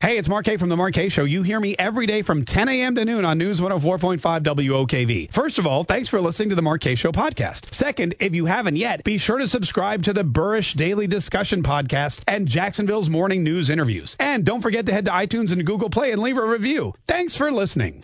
[0.00, 1.24] Hey, it's Mark Kaye from the Mark Kaye Show.
[1.24, 2.94] You hear me every day from 10 a.m.
[2.94, 5.32] to noon on News 104.5 WOKV.
[5.32, 7.74] First of all, thanks for listening to the Mark Kaye Show podcast.
[7.74, 12.22] Second, if you haven't yet, be sure to subscribe to the Burrish Daily Discussion podcast
[12.28, 14.14] and Jacksonville's morning news interviews.
[14.20, 16.94] And don't forget to head to iTunes and Google Play and leave a review.
[17.08, 17.94] Thanks for listening.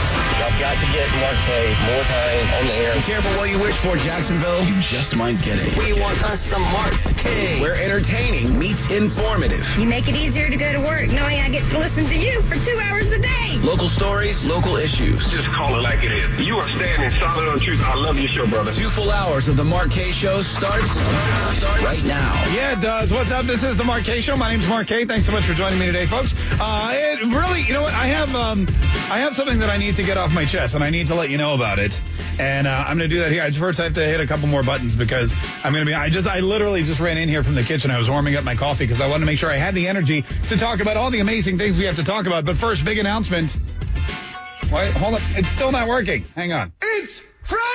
[0.40, 2.95] Y'all got to get Mark Kaye more time on the air.
[2.96, 4.65] Be careful what you wish for, Jacksonville.
[4.65, 5.79] You just might get it.
[5.79, 7.60] We want us some Mark Kaye.
[7.60, 9.65] Where entertaining meets informative.
[9.79, 12.41] You make it easier to go to work knowing I get to listen to you
[12.41, 13.59] for two hours a day.
[13.62, 15.30] Local stories, local issues.
[15.30, 16.41] Just call it like it is.
[16.41, 17.82] You are standing solid on truth.
[17.85, 18.73] I love your show, brother.
[18.73, 22.32] Two full hours of the Mark Kaye Show starts, starts right now.
[22.54, 23.13] Yeah, it does.
[23.13, 23.45] What's up?
[23.45, 24.35] This is the Mark Kaye Show.
[24.35, 25.04] My name's Mark Kaye.
[25.04, 26.32] Thanks so much for joining me today, folks.
[26.59, 27.93] Uh, it really, you know what?
[27.93, 28.66] I have, um,
[29.10, 31.15] I have something that I need to get off my chest, and I need to
[31.15, 32.01] let you know about it.
[32.38, 33.43] And uh, I'm going to do that here.
[33.43, 35.32] I first have to hit a couple more buttons because
[35.63, 35.95] I'm going to be.
[35.95, 37.93] I just, I literally just ran in here from the kitchen.
[37.93, 39.87] I was warming up my coffee because I wanted to make sure I had the
[39.87, 42.44] energy to talk about all the amazing things we have to talk about.
[42.44, 43.56] But first, big announcement.
[44.72, 45.20] Wait, hold on.
[45.36, 46.24] It's still not working.
[46.34, 46.72] Hang on.
[46.82, 47.74] It's Friday!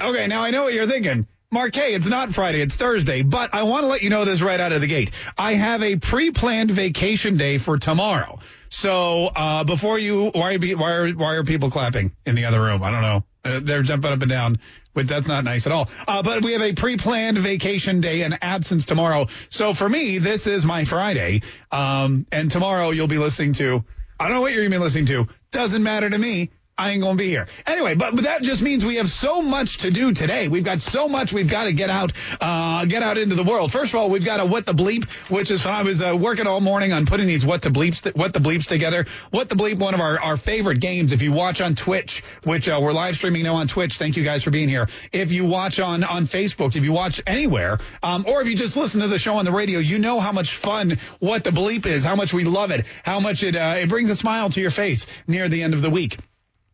[0.00, 1.26] Okay, now I know what you're thinking.
[1.50, 4.42] Mark Kaye, it's not Friday, it's Thursday, but I want to let you know this
[4.42, 5.12] right out of the gate.
[5.38, 8.38] I have a pre-planned vacation day for tomorrow.
[8.68, 12.60] So, uh, before you, why are, why are, why are people clapping in the other
[12.60, 12.82] room?
[12.82, 13.24] I don't know.
[13.44, 14.58] Uh, they're jumping up and down,
[14.94, 15.88] but that's not nice at all.
[16.06, 19.26] Uh, but we have a pre-planned vacation day and absence tomorrow.
[19.48, 21.42] So for me, this is my Friday.
[21.70, 23.84] Um, and tomorrow you'll be listening to,
[24.18, 25.28] I don't know what you're going to be listening to.
[25.52, 26.50] Doesn't matter to me.
[26.78, 27.48] I ain't gonna be here.
[27.66, 30.46] Anyway, but, but that just means we have so much to do today.
[30.46, 33.72] We've got so much we've got to get out, uh, get out into the world.
[33.72, 36.46] First of all, we've got a what the bleep, which is I was uh, working
[36.46, 39.06] all morning on putting these what the bleeps, what the bleeps together.
[39.30, 41.10] What the bleep, one of our, our favorite games.
[41.10, 44.22] If you watch on Twitch, which uh, we're live streaming now on Twitch, thank you
[44.22, 44.88] guys for being here.
[45.10, 48.76] If you watch on on Facebook, if you watch anywhere, um, or if you just
[48.76, 51.86] listen to the show on the radio, you know how much fun what the bleep
[51.86, 54.60] is, how much we love it, how much it uh, it brings a smile to
[54.60, 56.18] your face near the end of the week.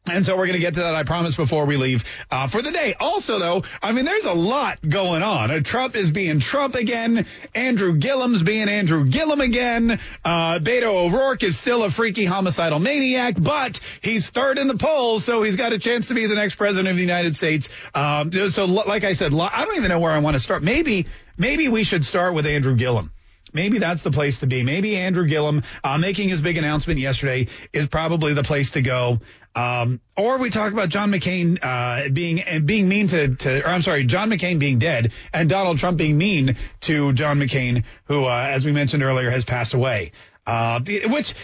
[0.07, 2.61] And so we're going to get to that, I promise, before we leave uh, for
[2.61, 2.95] the day.
[3.01, 5.51] Also, though, I mean, there's a lot going on.
[5.51, 7.25] Uh, Trump is being Trump again.
[7.55, 9.99] Andrew Gillum's being Andrew Gillum again.
[10.23, 15.25] Uh, Beto O'Rourke is still a freaky homicidal maniac, but he's third in the polls,
[15.25, 17.71] so he's got a chance to be the next president of the United States.
[17.95, 20.63] Um, so, like I said, I don't even know where I want to start.
[20.63, 21.07] Maybe,
[21.39, 23.11] maybe we should start with Andrew Gillum
[23.55, 24.63] maybe that's the place to be.
[24.63, 29.21] Maybe Andrew Gillum uh, making his big announcement yesterday is probably the place to go.
[29.57, 33.83] Um, or we talk about John McCain uh, being being mean to, to, or I'm
[33.83, 38.49] sorry, John McCain being dead, and Donald Trump being mean to John McCain, who, uh,
[38.51, 40.13] as we mentioned earlier, has passed away.
[40.47, 41.35] Uh, which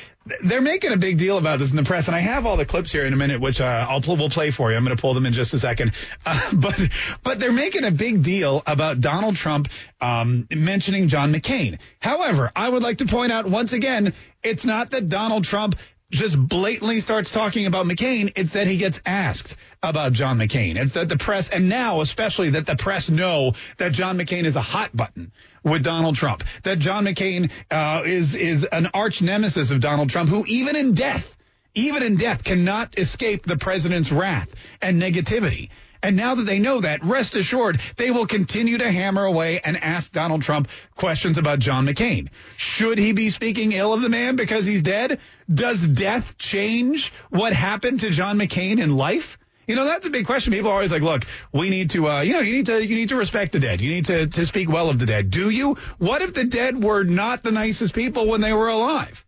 [0.43, 2.67] they're making a big deal about this in the press, and I have all the
[2.67, 4.77] clips here in a minute, which uh, I'll we'll play for you.
[4.77, 5.93] I'm going to pull them in just a second.
[6.27, 6.79] Uh, but
[7.25, 9.69] but they're making a big deal about Donald Trump
[10.03, 11.79] um, mentioning John McCain.
[11.99, 15.77] However, I would like to point out once again, it's not that Donald Trump
[16.11, 20.77] just blatantly starts talking about McCain, it's that he gets asked about John McCain.
[20.77, 24.57] It's that the press, and now especially that the press know that John McCain is
[24.57, 25.33] a hot button
[25.63, 26.45] with Donald Trump.
[26.65, 30.95] That John McCain uh, is is an arch nemesis of Donald Trump, who even in
[30.95, 31.37] death,
[31.75, 35.71] even in death, cannot escape the president's wrath and negativity.
[36.03, 39.77] And now that they know that, rest assured, they will continue to hammer away and
[39.77, 42.29] ask Donald Trump questions about John McCain.
[42.57, 45.21] Should he be speaking ill of the man because he's dead?
[45.53, 49.37] Does death change what happened to John McCain in life?
[49.67, 50.53] You know, that's a big question.
[50.53, 52.97] People are always like, look, we need to, uh, you know, you need to, you
[52.97, 53.81] need to respect the dead.
[53.81, 55.31] You need to, to speak well of the dead.
[55.31, 55.77] Do you?
[55.99, 59.25] What if the dead were not the nicest people when they were alive?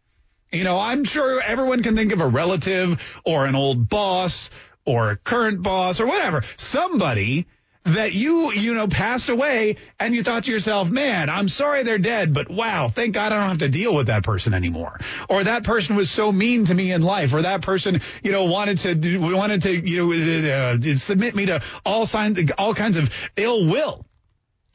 [0.51, 4.51] You know, I'm sure everyone can think of a relative or an old boss
[4.85, 7.47] or a current boss or whatever, somebody
[7.85, 11.99] that you, you know, passed away and you thought to yourself, man, I'm sorry they're
[11.99, 15.01] dead, but wow, thank God I don't have to deal with that person anymore.
[15.29, 18.45] Or that person was so mean to me in life, or that person, you know,
[18.45, 22.97] wanted to, do, wanted to, you know, uh, submit me to all signs, all kinds
[22.97, 24.07] of ill will.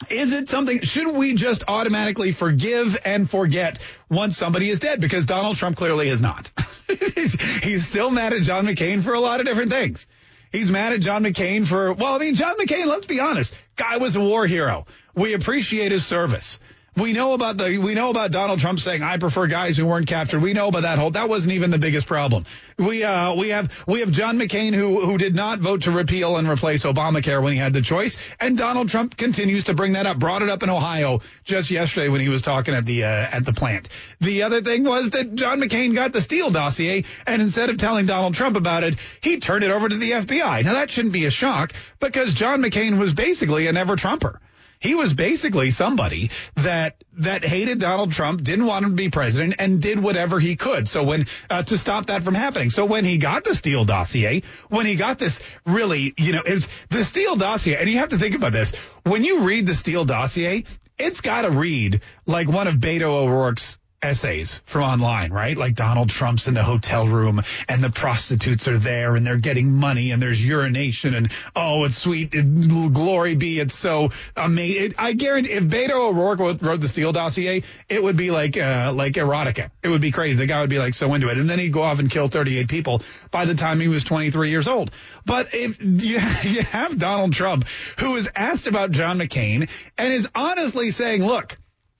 [0.10, 3.80] Is it something, should we just automatically forgive and forget
[4.10, 5.02] once somebody is dead?
[5.02, 6.52] Because Donald Trump clearly is not.
[7.16, 7.34] he's,
[7.64, 10.06] he's still mad at John McCain for a lot of different things.
[10.52, 13.98] He's mad at John McCain for, well, I mean, John McCain, let's be honest, guy
[13.98, 14.86] was a war hero.
[15.16, 16.60] We appreciate his service.
[16.98, 20.08] We know about the we know about Donald Trump saying I prefer guys who weren't
[20.08, 20.42] captured.
[20.42, 22.46] We know about that whole that wasn't even the biggest problem.
[22.80, 26.38] We uh we have we have John McCain who who did not vote to repeal
[26.38, 30.08] and replace Obamacare when he had the choice, and Donald Trump continues to bring that
[30.08, 30.18] up.
[30.18, 33.46] Brought it up in Ohio just yesterday when he was talking at the uh, at
[33.46, 33.90] the plant.
[34.20, 38.08] The other thing was that John McCain got the Steele dossier, and instead of telling
[38.08, 40.64] Donald Trump about it, he turned it over to the FBI.
[40.64, 44.42] Now that shouldn't be a shock because John McCain was basically a never Trumper.
[44.80, 49.56] He was basically somebody that that hated Donald Trump, didn't want him to be president,
[49.60, 50.88] and did whatever he could.
[50.88, 52.70] So when uh, to stop that from happening.
[52.70, 56.68] So when he got the Steele dossier, when he got this really, you know, it's
[56.90, 58.72] the Steele dossier, and you have to think about this.
[59.04, 60.64] When you read the Steele dossier,
[60.98, 65.58] it's got to read like one of Beto O'Rourke's essays from online, right?
[65.58, 69.72] Like Donald Trump's in the hotel room and the prostitutes are there and they're getting
[69.72, 72.34] money and there's urination and oh, it's sweet.
[72.34, 73.60] It, glory be.
[73.60, 74.94] It's so amazing.
[75.00, 79.14] I guarantee if Beto O'Rourke wrote the Steele dossier, it would be like, uh, like
[79.14, 79.72] erotica.
[79.82, 80.38] It would be crazy.
[80.38, 81.38] The guy would be like so into it.
[81.40, 83.02] And then he'd go off and kill 38 people
[83.32, 84.92] by the time he was 23 years old.
[85.26, 87.66] But if you, you have Donald Trump
[88.00, 91.58] who is asked about John McCain and is honestly saying, look,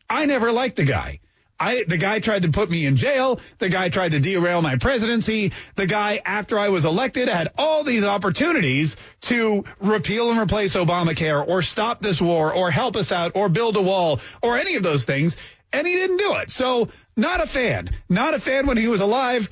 [0.08, 1.22] I never liked the guy.
[1.60, 3.40] I, the guy tried to put me in jail.
[3.58, 5.54] The guy tried to derail my presidency.
[5.76, 11.46] The guy, after I was elected, had all these opportunities to repeal and replace Obamacare
[11.48, 14.84] or stop this war or help us out or build a wall or any of
[14.84, 15.36] those things.
[15.74, 16.52] And he didn't do it.
[16.52, 19.50] So not a fan, not a fan when he was alive.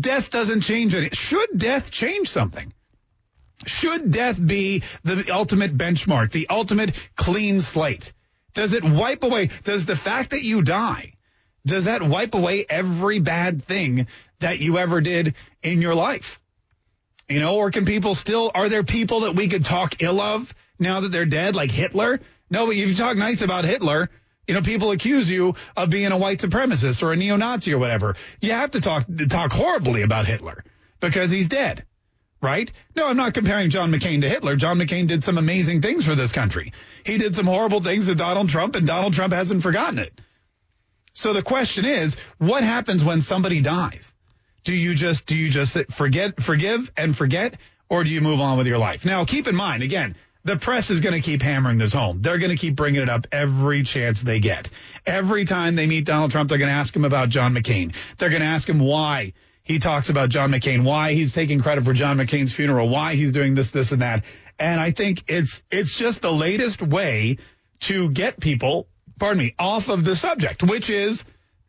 [0.00, 1.14] Death doesn't change it.
[1.14, 2.72] Should death change something?
[3.66, 8.12] Should death be the ultimate benchmark, the ultimate clean slate?
[8.54, 9.50] Does it wipe away?
[9.64, 11.12] Does the fact that you die
[11.66, 14.06] does that wipe away every bad thing
[14.40, 16.40] that you ever did in your life?
[17.28, 20.52] You know, or can people still, are there people that we could talk ill of
[20.78, 22.20] now that they're dead, like Hitler?
[22.50, 24.10] No, but if you talk nice about Hitler,
[24.46, 28.16] you know, people accuse you of being a white supremacist or a neo-Nazi or whatever.
[28.40, 30.64] You have to talk, talk horribly about Hitler
[31.00, 31.84] because he's dead.
[32.42, 32.72] Right?
[32.96, 34.56] No, I'm not comparing John McCain to Hitler.
[34.56, 36.72] John McCain did some amazing things for this country.
[37.04, 40.20] He did some horrible things to Donald Trump and Donald Trump hasn't forgotten it.
[41.12, 44.14] So the question is, what happens when somebody dies?
[44.64, 47.56] Do you just do you just forget forgive and forget
[47.88, 49.04] or do you move on with your life?
[49.04, 52.22] Now, keep in mind again, the press is going to keep hammering this home.
[52.22, 54.70] They're going to keep bringing it up every chance they get.
[55.06, 57.94] Every time they meet Donald Trump, they're going to ask him about John McCain.
[58.18, 61.84] They're going to ask him why he talks about John McCain, why he's taking credit
[61.84, 64.24] for John McCain's funeral, why he's doing this, this, and that.
[64.58, 67.38] And I think it's it's just the latest way
[67.80, 68.88] to get people
[69.22, 71.22] pardon me, off of the subject, which is,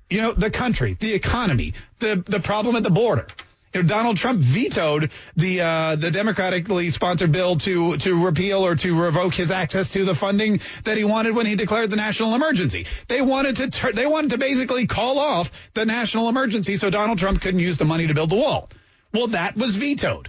[0.09, 3.27] you know, the country, the economy, the the problem at the border.
[3.75, 8.75] You know, Donald Trump vetoed the uh, the democratically sponsored bill to to repeal or
[8.77, 12.33] to revoke his access to the funding that he wanted when he declared the national
[12.33, 12.87] emergency.
[13.07, 17.19] They wanted to tur- they wanted to basically call off the national emergency so Donald
[17.19, 18.71] Trump couldn't use the money to build the wall.
[19.13, 20.27] Well, that was vetoed.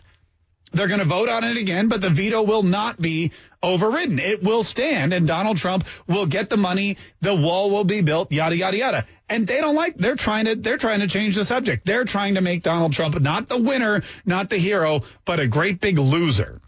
[0.75, 3.33] They're going to vote on it again, but the veto will not be
[3.63, 4.19] overridden.
[4.19, 6.99] It will stand and Donald Trump will get the money.
[7.21, 9.07] The wall will be built, yada, yada, yada.
[9.29, 11.87] And they don't like, they're trying to, they're trying to change the subject.
[11.87, 15.81] They're trying to make Donald Trump not the winner, not the hero, but a great
[15.81, 16.61] big loser.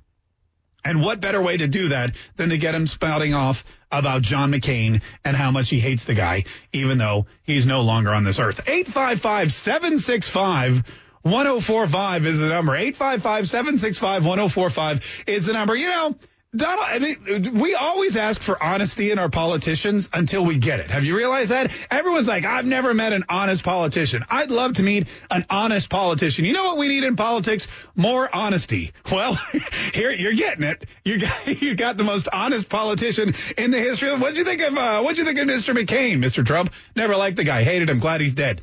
[0.85, 4.53] And what better way to do that than to get him spouting off about John
[4.53, 8.39] McCain and how much he hates the guy, even though he's no longer on this
[8.39, 8.61] earth.
[8.69, 10.85] 855 765
[11.27, 12.75] 1045 is the number.
[12.75, 15.75] 855 765 1045 is the number.
[15.75, 16.15] You know,
[16.55, 20.91] Donald, I mean, we always ask for honesty in our politicians until we get it.
[20.91, 21.71] Have you realized that?
[21.91, 24.25] Everyone's like, I've never met an honest politician.
[24.31, 26.45] I'd love to meet an honest politician.
[26.45, 27.67] You know what we need in politics?
[27.95, 28.93] More honesty.
[29.11, 29.35] Well,
[29.93, 30.85] here you're getting it.
[31.05, 34.11] You got you got the most honest politician in the history.
[34.11, 35.75] of What'd you think of uh, What'd you think of Mr.
[35.77, 36.47] McCain, Mr.
[36.47, 36.73] Trump?
[36.95, 37.65] Never liked the guy.
[37.65, 37.99] Hated him.
[37.99, 38.63] Glad he's dead.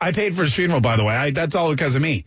[0.00, 1.14] I paid for his funeral, by the way.
[1.14, 2.24] I, that's all because of me.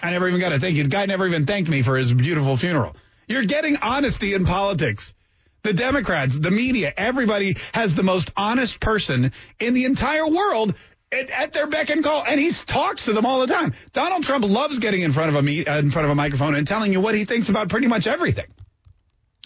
[0.00, 0.84] I never even got to thank you.
[0.84, 2.94] The guy never even thanked me for his beautiful funeral.
[3.26, 5.14] You're getting honesty in politics.
[5.62, 10.74] The Democrats, the media, everybody has the most honest person in the entire world
[11.10, 13.74] at, at, their beck and call, and he talks to them all the time.
[13.92, 16.66] Donald Trump loves getting in front of a uh, in front of a microphone and
[16.66, 18.46] telling you what he thinks about pretty much everything,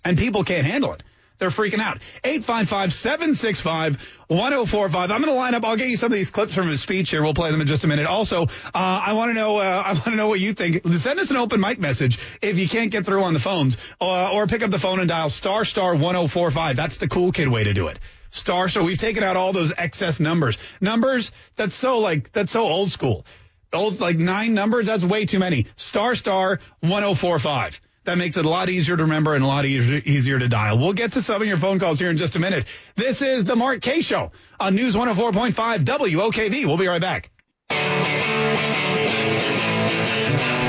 [0.04, 1.02] and people can't handle it.
[1.42, 1.98] They're freaking out.
[2.22, 4.94] 855-765-1045.
[4.94, 5.64] I'm going to line up.
[5.64, 7.20] I'll get you some of these clips from his speech here.
[7.20, 8.06] We'll play them in just a minute.
[8.06, 10.86] Also, uh, I want to know, uh, I want to know what you think.
[10.86, 14.32] Send us an open mic message if you can't get through on the phones, uh,
[14.32, 16.76] or pick up the phone and dial star star 1045.
[16.76, 17.98] That's the cool kid way to do it.
[18.30, 18.68] Star.
[18.68, 20.56] So we've taken out all those excess numbers.
[20.80, 23.26] Numbers that's so like, that's so old school.
[23.72, 24.86] Old, like nine numbers.
[24.86, 25.66] That's way too many.
[25.74, 27.80] Star star 1045.
[28.04, 30.78] That makes it a lot easier to remember and a lot easier, easier to dial.
[30.78, 32.64] We'll get to some of your phone calls here in just a minute.
[32.96, 36.66] This is the Mark Kaye Show on News 104.5 WOKV.
[36.66, 37.30] We'll be right back.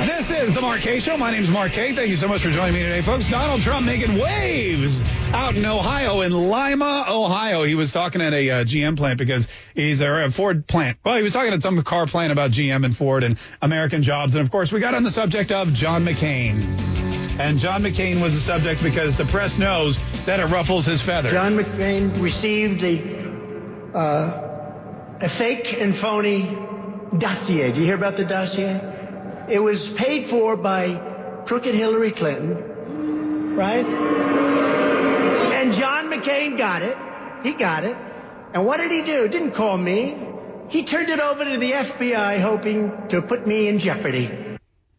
[0.05, 1.17] This is the Mark Kaye Show.
[1.17, 1.95] My name is Mark Kaye.
[1.95, 3.27] Thank you so much for joining me today, folks.
[3.27, 5.01] Donald Trump making waves
[5.33, 7.63] out in Ohio, in Lima, Ohio.
[7.63, 10.99] He was talking at a uh, GM plant because he's a Ford plant.
[11.03, 14.35] Well, he was talking at some car plant about GM and Ford and American jobs.
[14.35, 17.02] And of course, we got on the subject of John McCain.
[17.39, 21.31] And John McCain was the subject because the press knows that it ruffles his feathers.
[21.31, 26.55] John McCain received a, uh, a fake and phony
[27.17, 27.71] dossier.
[27.71, 28.79] Do you hear about the dossier?
[29.49, 33.85] It was paid for by crooked Hillary Clinton, right?
[33.85, 36.97] And John McCain got it.
[37.43, 37.97] He got it.
[38.53, 39.27] And what did he do?
[39.27, 40.15] Didn't call me.
[40.69, 44.29] He turned it over to the FBI hoping to put me in jeopardy.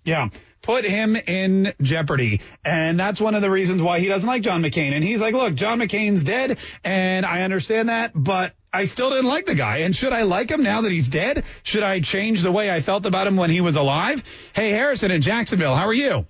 [0.05, 0.29] Yeah.
[0.65, 2.41] Put him in jeopardy.
[2.65, 4.95] And that's one of the reasons why he doesn't like John McCain.
[4.95, 9.27] And he's like, look, John McCain's dead and I understand that, but I still didn't
[9.27, 9.79] like the guy.
[9.79, 11.45] And should I like him now that he's dead?
[11.65, 14.23] Should I change the way I felt about him when he was alive?
[14.55, 16.25] Hey, Harrison in Jacksonville, how are you?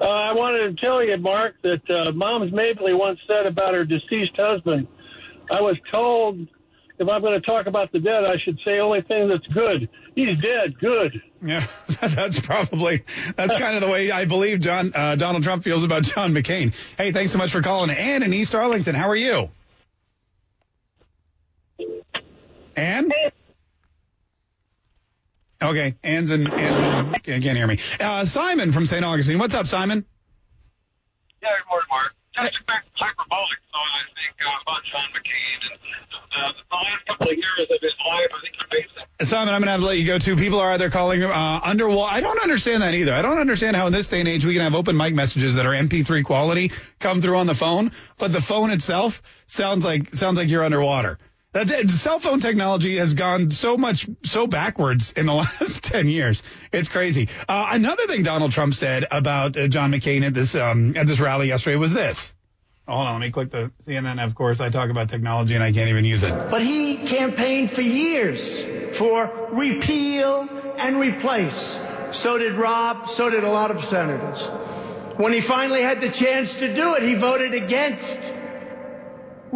[0.00, 3.84] Uh, I wanted to tell you, Mark, that uh, Moms Mabley once said about her
[3.84, 4.86] deceased husband.
[5.50, 6.46] I was told
[6.98, 9.88] if I'm going to talk about the dead, I should say only thing that's good.
[10.14, 10.78] He's dead.
[10.78, 11.20] Good.
[11.42, 11.66] Yeah,
[12.00, 13.04] that's probably
[13.36, 16.74] that's kind of the way I believe John uh, Donald Trump feels about John McCain.
[16.96, 17.90] Hey, thanks so much for calling.
[17.90, 19.50] Ann in East Arlington, how are you?
[22.74, 23.10] Ann?
[25.62, 27.78] Okay, Ann's in, Ann's in, can't hear me.
[27.98, 29.04] Uh, Simon from St.
[29.04, 29.38] Augustine.
[29.38, 30.04] What's up, Simon?
[31.42, 32.12] Yeah, good morning, Mark.
[32.36, 35.58] Hyperbolic thought, I think, uh, about John McCain.
[35.72, 35.78] And
[36.36, 39.54] uh, the last couple of years of his life, I think he made some Simon,
[39.54, 40.36] I'm going to have to let you go too.
[40.36, 42.14] People are either calling uh, underwater.
[42.14, 43.14] I don't understand that either.
[43.14, 45.56] I don't understand how in this day and age we can have open mic messages
[45.56, 50.14] that are MP3 quality come through on the phone, but the phone itself sounds like
[50.14, 51.18] sounds like you're underwater.
[51.56, 56.42] That cell phone technology has gone so much so backwards in the last ten years.
[56.70, 57.30] It's crazy.
[57.48, 61.18] Uh, another thing Donald Trump said about uh, John McCain at this um, at this
[61.18, 62.34] rally yesterday was this.
[62.86, 64.22] Hold on, let me click the CNN.
[64.22, 66.50] Of course, I talk about technology and I can't even use it.
[66.50, 68.62] But he campaigned for years
[68.94, 70.46] for repeal
[70.76, 71.80] and replace.
[72.10, 74.46] So did Rob, so did a lot of senators.
[75.16, 78.34] When he finally had the chance to do it, he voted against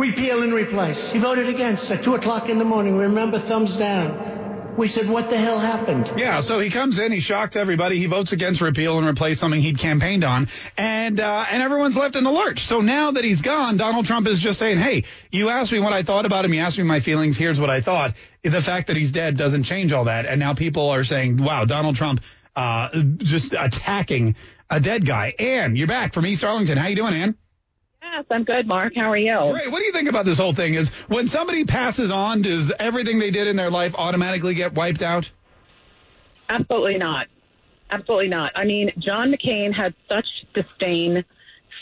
[0.00, 1.10] repeal and replace.
[1.10, 2.96] He voted against at 2 o'clock in the morning.
[2.96, 4.74] Remember, thumbs down.
[4.76, 6.10] We said, what the hell happened?
[6.16, 9.60] Yeah, so he comes in, he shocks everybody, he votes against repeal and replace something
[9.60, 12.66] he'd campaigned on, and uh, and everyone's left in the lurch.
[12.66, 15.92] So now that he's gone, Donald Trump is just saying, hey, you asked me what
[15.92, 18.14] I thought about him, you asked me my feelings, here's what I thought.
[18.42, 21.66] The fact that he's dead doesn't change all that, and now people are saying, wow,
[21.66, 22.22] Donald Trump
[22.56, 22.88] uh,
[23.18, 24.36] just attacking
[24.70, 25.34] a dead guy.
[25.38, 26.78] Ann, you're back from East Arlington.
[26.78, 27.36] How you doing, Ann?
[28.12, 28.94] Yes, I'm good, Mark.
[28.96, 29.52] How are you?
[29.52, 29.70] Great.
[29.70, 30.74] What do you think about this whole thing?
[30.74, 35.02] Is when somebody passes on, does everything they did in their life automatically get wiped
[35.02, 35.30] out?
[36.48, 37.28] Absolutely not.
[37.90, 38.52] Absolutely not.
[38.56, 41.24] I mean, John McCain had such disdain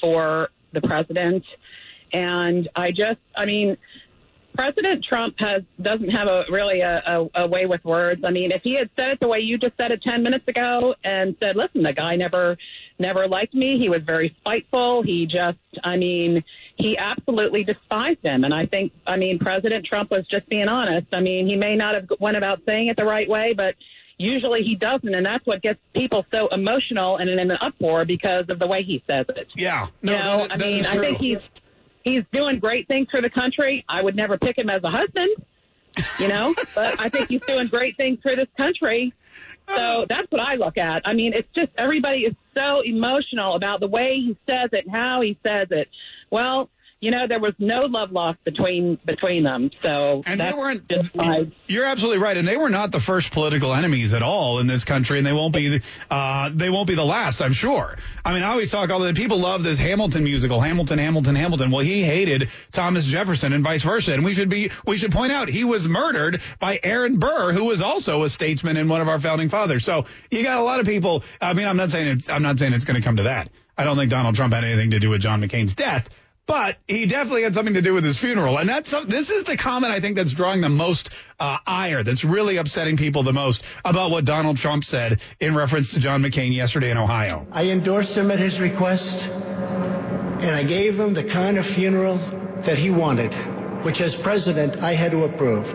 [0.03, 1.45] for the president,
[2.13, 3.79] and I just, I mean,
[4.55, 8.23] President Trump has doesn't have a really a, a, a way with words.
[8.27, 10.47] I mean, if he had said it the way you just said it ten minutes
[10.49, 12.57] ago and said, "Listen, the guy never
[12.99, 13.79] never liked me.
[13.79, 15.03] He was very spiteful.
[15.03, 16.45] He just, I mean,
[16.77, 21.09] he absolutely despised him." And I think, I mean, President Trump was just being honest.
[21.13, 23.75] I mean, he may not have went about saying it the right way, but
[24.19, 28.43] usually he doesn't, and that's what gets people so emotional and in an uproar because
[28.49, 29.47] of the way he says it.
[29.55, 29.87] Yeah.
[30.03, 31.39] No, you know, that- I mean, I think he's
[32.03, 33.85] he's doing great things for the country.
[33.89, 35.31] I would never pick him as a husband,
[36.19, 39.13] you know, but I think he's doing great things for this country.
[39.75, 41.03] So that's what I look at.
[41.05, 44.95] I mean, it's just everybody is so emotional about the way he says it and
[44.95, 45.89] how he says it.
[46.31, 49.71] Well, you know, there was no love lost between between them.
[49.85, 50.83] So And they weren't.
[51.15, 54.67] my You're absolutely right, and they were not the first political enemies at all in
[54.67, 55.81] this country, and they won't be.
[56.11, 57.97] Uh, they won't be the last, I'm sure.
[58.25, 61.71] I mean, I always talk all the people love this Hamilton musical, Hamilton, Hamilton, Hamilton.
[61.71, 64.73] Well, he hated Thomas Jefferson and vice versa, and we should be.
[64.85, 68.77] We should point out he was murdered by Aaron Burr, who was also a statesman
[68.77, 69.85] and one of our founding fathers.
[69.85, 71.23] So you got a lot of people.
[71.41, 72.29] I mean, I'm not saying it's.
[72.29, 73.51] I'm not saying it's going to come to that.
[73.77, 76.09] I don't think Donald Trump had anything to do with John McCain's death.
[76.49, 79.59] But he definitely had something to do with his funeral, and that's this is the
[79.59, 83.63] comment I think that's drawing the most uh, ire, that's really upsetting people the most
[83.85, 87.47] about what Donald Trump said in reference to John McCain yesterday in Ohio.
[87.53, 92.17] I endorsed him at his request, and I gave him the kind of funeral
[92.63, 93.35] that he wanted,
[93.85, 95.75] which as president I had to approve.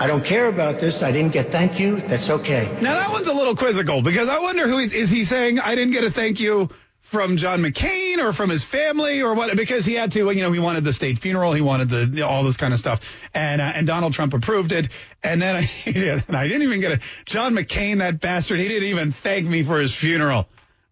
[0.00, 1.04] I don't care about this.
[1.04, 2.00] I didn't get thank you.
[2.00, 2.76] That's okay.
[2.82, 5.76] Now that one's a little quizzical because I wonder who he's, is he saying I
[5.76, 6.70] didn't get a thank you
[7.10, 9.56] from John McCain or from his family or what?
[9.56, 12.20] Because he had to, you know, he wanted the state funeral, he wanted the you
[12.20, 13.00] know, all this kind of stuff,
[13.32, 14.88] and uh, and Donald Trump approved it,
[15.22, 15.70] and then I,
[16.28, 19.62] and I didn't even get a John McCain, that bastard, he didn't even thank me
[19.62, 20.48] for his funeral.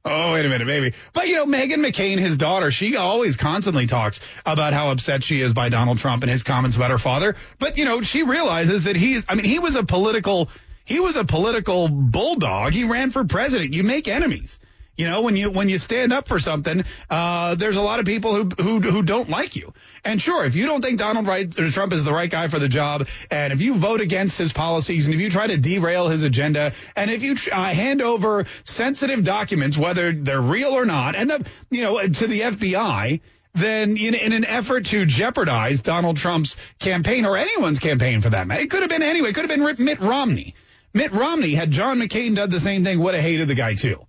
[0.09, 0.95] Oh, wait a minute, baby.
[1.13, 5.41] But, you know, Meghan McCain, his daughter, she always constantly talks about how upset she
[5.41, 7.35] is by Donald Trump and his comments about her father.
[7.59, 10.49] But, you know, she realizes that he's, I mean, he was a political,
[10.85, 12.73] he was a political bulldog.
[12.73, 13.75] He ran for president.
[13.75, 14.61] You make enemies.
[14.97, 18.07] You know, when you when you stand up for something, uh, there's a lot of
[18.07, 19.75] people who who who don't like you.
[20.03, 21.27] And sure, if you don't think Donald
[21.73, 25.05] Trump is the right guy for the job, and if you vote against his policies,
[25.05, 29.23] and if you try to derail his agenda, and if you uh, hand over sensitive
[29.23, 33.21] documents, whether they're real or not, and the, you know to the FBI,
[33.55, 38.47] then in, in, an effort to jeopardize Donald Trump's campaign or anyone's campaign for that
[38.47, 39.29] matter, it could have been anyway.
[39.29, 40.55] It could have been Mitt Romney.
[40.95, 44.06] Mitt Romney had John McCain done the same thing, would have hated the guy too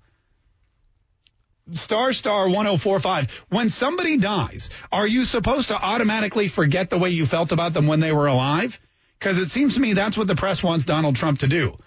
[1.74, 7.26] star star 1045 when somebody dies are you supposed to automatically forget the way you
[7.26, 8.80] felt about them when they were alive?
[9.20, 11.78] Because it seems to me that's what the press wants donald trump to do.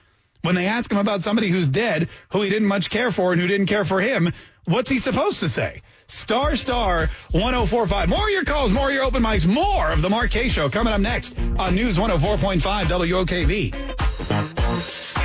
[0.42, 3.40] When they ask him about somebody who's dead who he didn't much care for and
[3.40, 4.32] who didn't care for him
[4.64, 5.82] what's he supposed to say?
[6.06, 10.10] Star star 1045 more of your calls more of your open mics more of the
[10.10, 15.09] mark Kaye show coming up next on news 104.5 wokv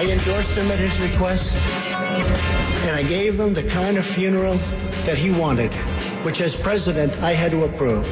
[0.00, 4.54] I endorsed him at his request, and I gave him the kind of funeral
[5.04, 5.74] that he wanted,
[6.24, 8.06] which as president I had to approve.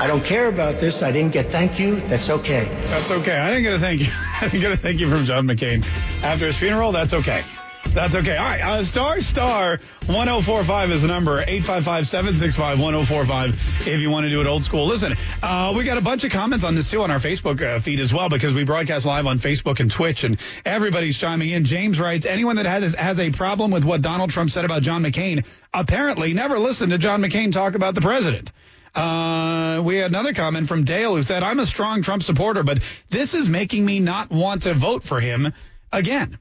[0.00, 1.04] I don't care about this.
[1.04, 2.00] I didn't get thank you.
[2.10, 2.68] That's okay.
[2.86, 3.36] That's okay.
[3.36, 4.08] I didn't get a thank you.
[4.40, 5.86] I didn't get a thank you from John McCain
[6.24, 6.90] after his funeral.
[6.90, 7.44] That's okay.
[7.92, 8.36] That's okay.
[8.36, 8.60] All right.
[8.60, 11.40] Uh, star star 1045 is the number.
[11.40, 14.86] 855 765 1045 if you want to do it old school.
[14.86, 17.80] Listen, uh, we got a bunch of comments on this too on our Facebook uh,
[17.80, 21.64] feed as well because we broadcast live on Facebook and Twitch and everybody's chiming in.
[21.64, 25.02] James writes, anyone that has, has a problem with what Donald Trump said about John
[25.02, 28.52] McCain apparently never listened to John McCain talk about the president.
[28.94, 32.78] Uh, we had another comment from Dale who said, I'm a strong Trump supporter, but
[33.08, 35.52] this is making me not want to vote for him
[35.92, 36.38] again.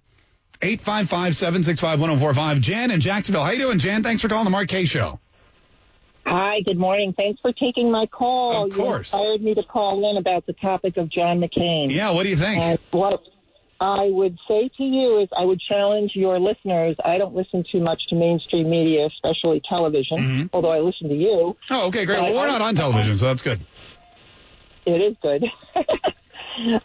[0.61, 2.59] 855-765-1045.
[2.61, 3.43] Jan in Jacksonville.
[3.43, 4.03] How you doing, Jan?
[4.03, 5.19] Thanks for calling the Mark Kaye Show.
[6.25, 7.13] Hi, good morning.
[7.17, 8.65] Thanks for taking my call.
[8.65, 9.11] Of course.
[9.13, 11.91] You inspired me to call in about the topic of John McCain.
[11.91, 12.61] Yeah, what do you think?
[12.61, 13.21] And what
[13.81, 16.97] I would say to you is I would challenge your listeners.
[17.03, 20.47] I don't listen too much to mainstream media, especially television, Mm-hmm.
[20.53, 21.55] although I listen to you.
[21.71, 22.21] Oh, okay, great.
[22.21, 23.65] Well, we're I- not on television, so that's good.
[24.85, 25.45] It is good.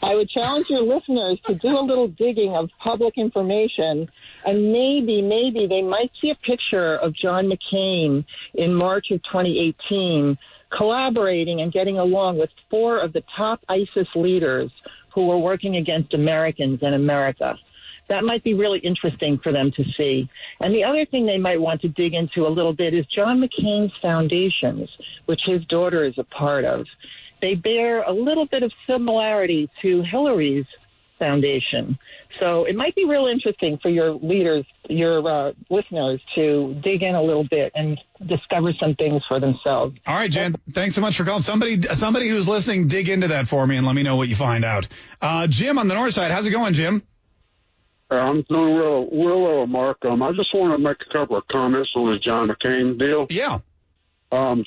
[0.02, 4.08] I would challenge your listeners to do a little digging of public information,
[4.44, 8.24] and maybe, maybe they might see a picture of John McCain
[8.54, 10.38] in March of 2018
[10.76, 14.70] collaborating and getting along with four of the top ISIS leaders
[15.14, 17.56] who were working against Americans in America.
[18.08, 20.28] That might be really interesting for them to see.
[20.62, 23.40] And the other thing they might want to dig into a little bit is John
[23.40, 24.90] McCain's foundations,
[25.24, 26.86] which his daughter is a part of.
[27.44, 30.64] They bear a little bit of similarity to Hillary's
[31.18, 31.98] foundation.
[32.40, 37.14] So it might be real interesting for your leaders, your uh, listeners, to dig in
[37.14, 39.94] a little bit and discover some things for themselves.
[40.06, 40.54] All right, Jan.
[40.72, 41.42] Thanks so much for calling.
[41.42, 44.36] Somebody, somebody who's listening, dig into that for me and let me know what you
[44.36, 44.88] find out.
[45.20, 46.30] Uh, Jim on the north side.
[46.30, 47.02] How's it going, Jim?
[48.10, 50.02] Uh, I'm doing real, real well, Mark.
[50.06, 53.26] Um, I just want to make a couple of comments on the John McCain deal.
[53.28, 53.58] Yeah.
[54.32, 54.64] Um,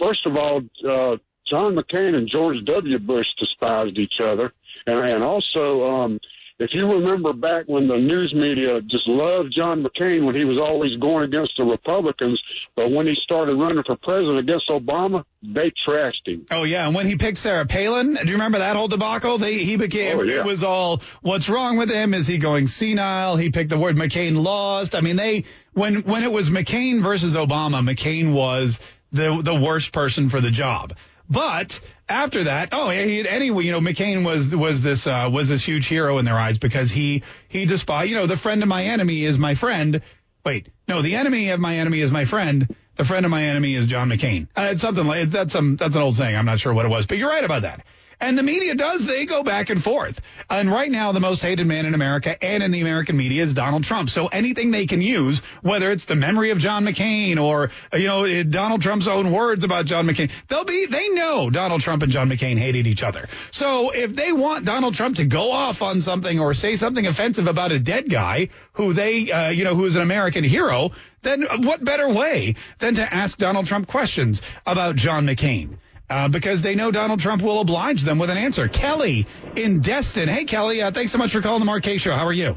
[0.00, 1.16] first of all, uh,
[1.48, 2.98] John McCain and George W.
[2.98, 4.52] Bush despised each other,
[4.86, 6.20] and, and also, um,
[6.60, 10.60] if you remember back when the news media just loved John McCain when he was
[10.60, 12.40] always going against the Republicans,
[12.76, 16.46] but when he started running for president against Obama, they trashed him.
[16.52, 19.36] Oh yeah, and when he picked Sarah Palin, do you remember that whole debacle?
[19.38, 20.40] They he became Oh, yeah.
[20.40, 22.14] it was all what's wrong with him?
[22.14, 23.36] Is he going senile?
[23.36, 24.94] He picked the word McCain lost.
[24.94, 28.78] I mean, they when when it was McCain versus Obama, McCain was
[29.10, 30.94] the the worst person for the job.
[31.28, 35.64] But after that, oh, he, anyway, you know, McCain was was this uh, was this
[35.64, 38.84] huge hero in their eyes because he he despised, you know, the friend of my
[38.84, 40.02] enemy is my friend.
[40.44, 42.74] Wait, no, the enemy of my enemy is my friend.
[42.96, 44.48] The friend of my enemy is John McCain.
[44.56, 46.36] Uh, it's something like that's some that's an old saying.
[46.36, 47.84] I'm not sure what it was, but you're right about that.
[48.20, 50.20] And the media does, they go back and forth.
[50.48, 53.52] And right now, the most hated man in America and in the American media is
[53.52, 54.10] Donald Trump.
[54.10, 58.42] So anything they can use, whether it's the memory of John McCain or, you know,
[58.42, 62.28] Donald Trump's own words about John McCain, they'll be, they know Donald Trump and John
[62.28, 63.28] McCain hated each other.
[63.50, 67.46] So if they want Donald Trump to go off on something or say something offensive
[67.46, 70.90] about a dead guy who they, uh, you know, who's an American hero,
[71.22, 75.78] then what better way than to ask Donald Trump questions about John McCain?
[76.10, 78.68] Uh, because they know Donald Trump will oblige them with an answer.
[78.68, 80.28] Kelly in Destin.
[80.28, 82.12] Hey, Kelly, uh, thanks so much for calling the Mark Kaye Show.
[82.12, 82.56] How are you?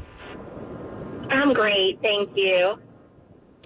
[1.30, 2.78] I'm great, thank you.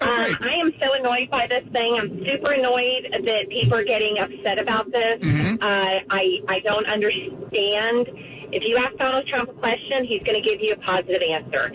[0.01, 1.97] Oh, um, I am so annoyed by this thing.
[2.01, 5.21] I'm super annoyed that people are getting upset about this.
[5.21, 5.62] Mm-hmm.
[5.62, 5.66] Uh,
[6.11, 8.09] I I don't understand.
[8.53, 11.71] If you ask Donald Trump a question, he's going to give you a positive answer.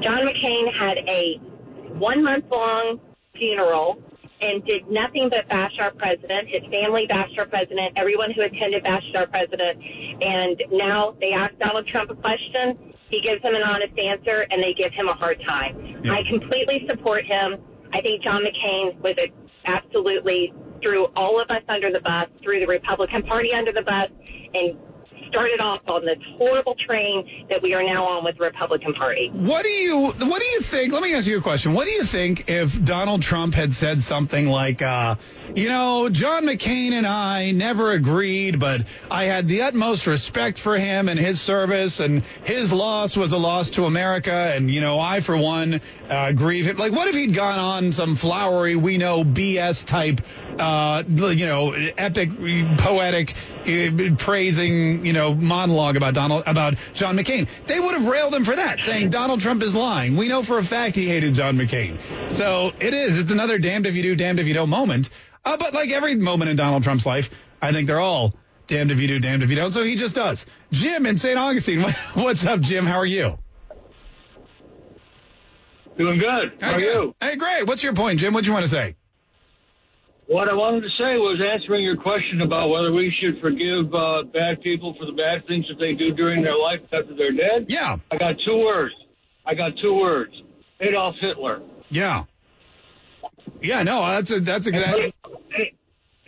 [0.00, 1.38] John McCain had a
[1.98, 3.00] one month long
[3.34, 4.00] funeral
[4.42, 6.48] and did nothing but bash our president.
[6.48, 7.94] His family bashed our president.
[7.96, 9.78] Everyone who attended bashed our president.
[10.20, 12.76] And now they ask Donald Trump a question.
[13.08, 16.00] He gives them an honest answer, and they give him a hard time.
[16.02, 16.14] Yeah.
[16.14, 17.58] I completely support him.
[17.92, 19.30] I think John McCain was a,
[19.66, 20.52] absolutely
[20.82, 24.10] threw all of us under the bus, threw the Republican Party under the bus,
[24.54, 24.76] and
[25.32, 29.30] started off on this horrible train that we are now on with the Republican Party.
[29.32, 30.92] What do you What do you think?
[30.92, 31.72] Let me ask you a question.
[31.72, 35.16] What do you think if Donald Trump had said something like, uh,
[35.54, 40.76] you know, John McCain and I never agreed, but I had the utmost respect for
[40.76, 45.00] him and his service, and his loss was a loss to America, and you know,
[45.00, 46.76] I for one uh, grieve him.
[46.76, 50.20] Like, what if he'd gone on some flowery, we know BS type,
[50.58, 52.30] uh, you know, epic,
[52.78, 53.34] poetic,
[53.66, 57.48] uh, praising, you know, monologue about Donald about John McCain?
[57.66, 60.16] They would have railed him for that, saying Donald Trump is lying.
[60.16, 61.98] We know for a fact he hated John McCain.
[62.30, 63.18] So it is.
[63.18, 65.10] It's another damned if you do, damned if you don't moment.
[65.44, 67.30] Uh, but like every moment in Donald Trump's life,
[67.60, 68.34] I think they're all
[68.66, 69.72] damned if you do, damned if you don't.
[69.72, 70.46] So he just does.
[70.70, 71.38] Jim in St.
[71.38, 71.82] Augustine.
[72.14, 72.86] What's up, Jim?
[72.86, 73.38] How are you?
[75.98, 76.58] Doing good.
[76.60, 77.14] How are you?
[77.20, 77.66] Hey, great.
[77.66, 78.32] What's your point, Jim?
[78.32, 78.96] What do you want to say?
[80.32, 84.22] What I wanted to say was answering your question about whether we should forgive uh,
[84.32, 87.66] bad people for the bad things that they do during their life after they're dead.
[87.68, 87.98] Yeah.
[88.10, 88.94] I got two words.
[89.44, 90.32] I got two words.
[90.80, 91.60] Adolf Hitler.
[91.90, 92.24] Yeah.
[93.60, 94.82] Yeah, no, that's a that's a good.
[94.82, 95.12] Anybody,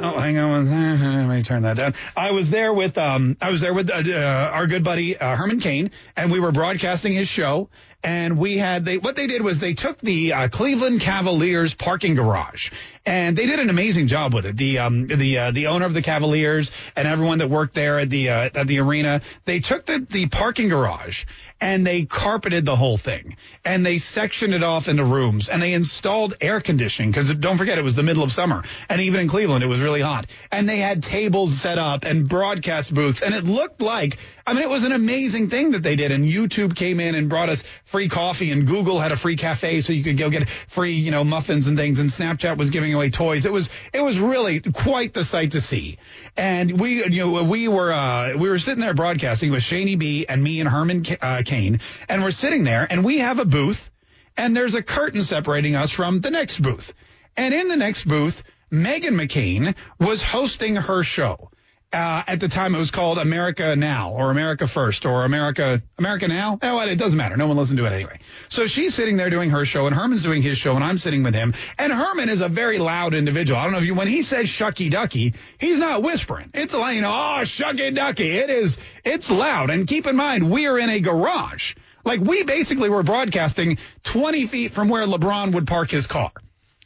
[0.00, 0.70] Oh, hang on.
[1.28, 1.94] Let me turn that down.
[2.16, 5.34] I was there with um, I was there with uh, uh, our good buddy uh,
[5.34, 7.68] Herman Cain, and we were broadcasting his show.
[8.04, 12.14] And we had they what they did was they took the uh, Cleveland Cavaliers parking
[12.14, 12.70] garage,
[13.04, 14.56] and they did an amazing job with it.
[14.56, 18.08] The um, the uh, the owner of the Cavaliers and everyone that worked there at
[18.08, 21.24] the uh, at the arena, they took the the parking garage
[21.60, 23.36] and they carpeted the whole thing.
[23.64, 25.48] And they sectioned it off into rooms.
[25.48, 28.62] And they installed air conditioning because don't forget it was the middle of summer.
[28.88, 30.26] And even in Cleveland it was really hot.
[30.52, 33.22] And they had tables set up and broadcast booths.
[33.22, 36.12] And it looked like I mean it was an amazing thing that they did.
[36.12, 39.80] And YouTube came in and brought us free coffee and Google had a free cafe
[39.80, 41.98] so you could go get free you know muffins and things.
[41.98, 43.46] And Snapchat was giving away toys.
[43.46, 45.98] It was it was really quite the sight to see.
[46.36, 50.26] And we you know we were uh, we were sitting there broadcasting with Shaney B
[50.28, 51.80] and me and Herman Ca- uh, Cain.
[52.08, 53.90] And we're sitting there and we have a booth
[54.36, 56.92] and there's a curtain separating us from the next booth.
[57.38, 61.50] And in the next booth Meghan McCain was hosting her show
[61.92, 66.28] uh, at the time it was called America Now or America First or America America
[66.28, 66.58] Now.
[66.60, 67.36] Oh, it doesn't matter.
[67.36, 68.20] No one listened to it anyway.
[68.50, 71.22] So she's sitting there doing her show and Herman's doing his show and I'm sitting
[71.22, 71.54] with him.
[71.78, 73.58] And Herman is a very loud individual.
[73.58, 76.50] I don't know if you, when he says shucky ducky, he's not whispering.
[76.52, 78.36] It's like, you know, oh, shucky ducky.
[78.36, 79.70] It is, it's loud.
[79.70, 81.74] And keep in mind, we are in a garage.
[82.04, 86.32] Like we basically were broadcasting 20 feet from where LeBron would park his car.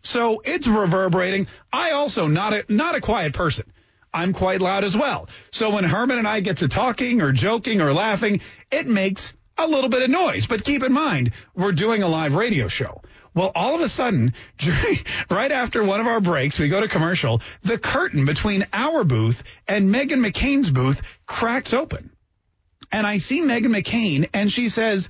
[0.03, 1.49] So it's reverberating.
[1.73, 3.72] I also not a, not a quiet person.
[4.13, 5.29] I'm quite loud as well.
[5.51, 9.67] So when Herman and I get to talking or joking or laughing, it makes a
[9.67, 10.47] little bit of noise.
[10.47, 13.01] But keep in mind, we're doing a live radio show.
[13.35, 14.35] Well, all of a sudden,
[15.31, 19.43] right after one of our breaks, we go to commercial, the curtain between our booth
[19.67, 22.11] and Meghan McCain's booth cracks open.
[22.91, 25.09] And I see Meghan McCain and she says,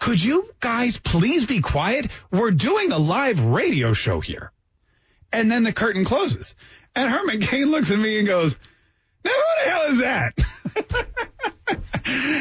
[0.00, 2.08] could you guys please be quiet?
[2.32, 4.50] We're doing a live radio show here.
[5.32, 6.56] And then the curtain closes.
[6.96, 8.56] And Herman Cain looks at me and goes,
[9.24, 10.32] now who the hell is that?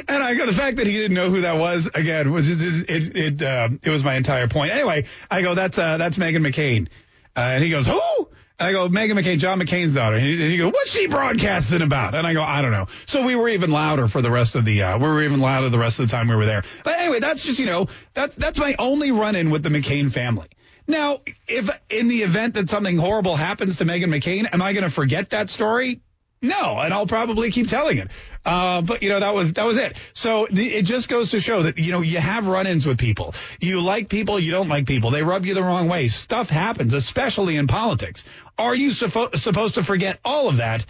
[0.09, 2.89] and I go, the fact that he didn't know who that was again was it
[2.89, 4.71] it it, it was my entire point.
[4.71, 6.87] Anyway, I go, that's uh, that's Meghan McCain,
[7.35, 8.27] uh, and he goes, who?
[8.59, 10.15] And I go, Meghan McCain, John McCain's daughter.
[10.15, 12.13] And he, he goes, what's she broadcasting about?
[12.13, 12.85] And I go, I don't know.
[13.07, 15.69] So we were even louder for the rest of the, uh, we were even louder
[15.69, 16.63] the rest of the time we were there.
[16.83, 20.11] But anyway, that's just, you know, that's, that's my only run in with the McCain
[20.11, 20.49] family.
[20.87, 24.83] Now, if in the event that something horrible happens to Meghan McCain, am I going
[24.83, 26.01] to forget that story?
[26.41, 28.09] No, and I'll probably keep telling it.
[28.45, 29.95] Uh, but you know that was that was it.
[30.13, 33.33] So the, it just goes to show that you know you have run-ins with people.
[33.61, 35.11] You like people, you don't like people.
[35.11, 36.09] They rub you the wrong way.
[36.09, 38.25] Stuff happens, especially in politics.
[38.57, 40.85] Are you suppo- supposed to forget all of that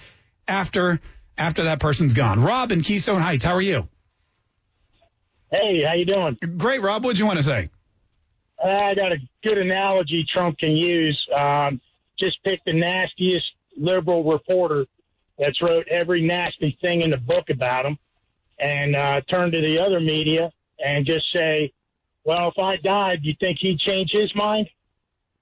[0.47, 0.99] after
[1.37, 2.41] after that person's gone?
[2.41, 3.87] Rob in Keystone Heights, how are you?
[5.51, 6.39] Hey, how you doing?
[6.57, 7.03] Great, Rob.
[7.03, 7.69] What'd you want to say?
[8.63, 11.19] I got a good analogy Trump can use.
[11.35, 11.81] Um,
[12.19, 13.45] just pick the nastiest
[13.75, 14.85] liberal reporter
[15.37, 17.97] that's wrote every nasty thing in the book about him
[18.59, 21.73] and uh, turn to the other media and just say,
[22.23, 24.69] well, if I died, do you think he'd change his mind?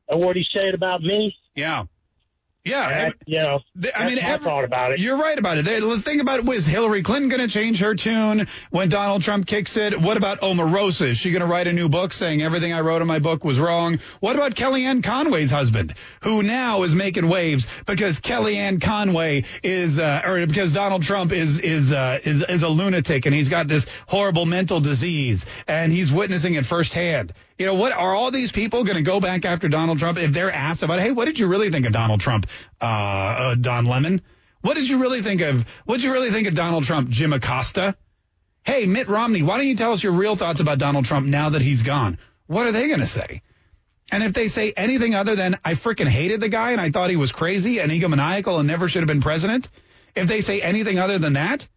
[0.09, 1.35] And what he said about me?
[1.55, 1.85] Yeah.
[2.63, 3.59] Yeah, That, you know,
[3.95, 4.99] I mean, that's my every- thought about it.
[4.99, 5.65] You're right about it.
[5.65, 9.47] The thing about it was Hillary Clinton going to change her tune when Donald Trump
[9.47, 9.99] kicks it?
[9.99, 11.07] What about Omarosa?
[11.07, 13.43] Is she going to write a new book saying everything I wrote in my book
[13.43, 13.97] was wrong?
[14.19, 20.21] What about Kellyanne Conway's husband, who now is making waves because Kellyanne Conway is, uh,
[20.23, 23.87] or because Donald Trump is is uh, is is a lunatic and he's got this
[24.07, 27.33] horrible mental disease and he's witnessing it firsthand.
[27.61, 30.33] You know, what are all these people going to go back after Donald Trump if
[30.33, 32.47] they're asked about, hey, what did you really think of Donald Trump,
[32.81, 34.23] uh, uh, Don Lemon?
[34.61, 37.33] What did you really think of, what did you really think of Donald Trump, Jim
[37.33, 37.95] Acosta?
[38.63, 41.51] Hey, Mitt Romney, why don't you tell us your real thoughts about Donald Trump now
[41.51, 42.17] that he's gone?
[42.47, 43.43] What are they going to say?
[44.11, 47.11] And if they say anything other than, I freaking hated the guy and I thought
[47.11, 49.67] he was crazy and egomaniacal and never should have been president,
[50.15, 51.67] if they say anything other than that,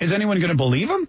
[0.00, 1.08] is anyone going to believe him?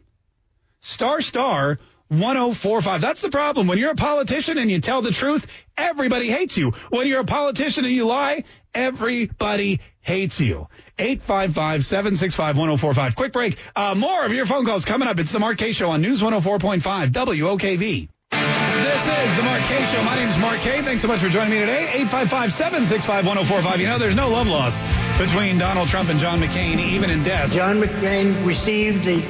[0.81, 1.79] Star star
[2.11, 2.99] 1045.
[2.99, 3.67] That's the problem.
[3.67, 5.47] When you're a politician and you tell the truth,
[5.77, 6.71] everybody hates you.
[6.89, 8.43] When you're a politician and you lie,
[8.75, 10.67] everybody hates you.
[10.97, 13.15] 855-765-1045.
[13.15, 13.55] Quick break.
[13.75, 15.19] Uh, more of your phone calls coming up.
[15.19, 18.09] It's the Mark Kaye Show on News 104.5 WOKV.
[18.31, 20.03] This is the Mark Kaye Show.
[20.03, 20.83] My name is Mark Kaye.
[20.83, 21.87] Thanks so much for joining me today.
[22.11, 23.77] 855-765-1045.
[23.77, 24.77] You know, there's no love lost
[25.17, 27.53] between Donald Trump and John McCain, even in death.
[27.53, 29.23] John McCain received the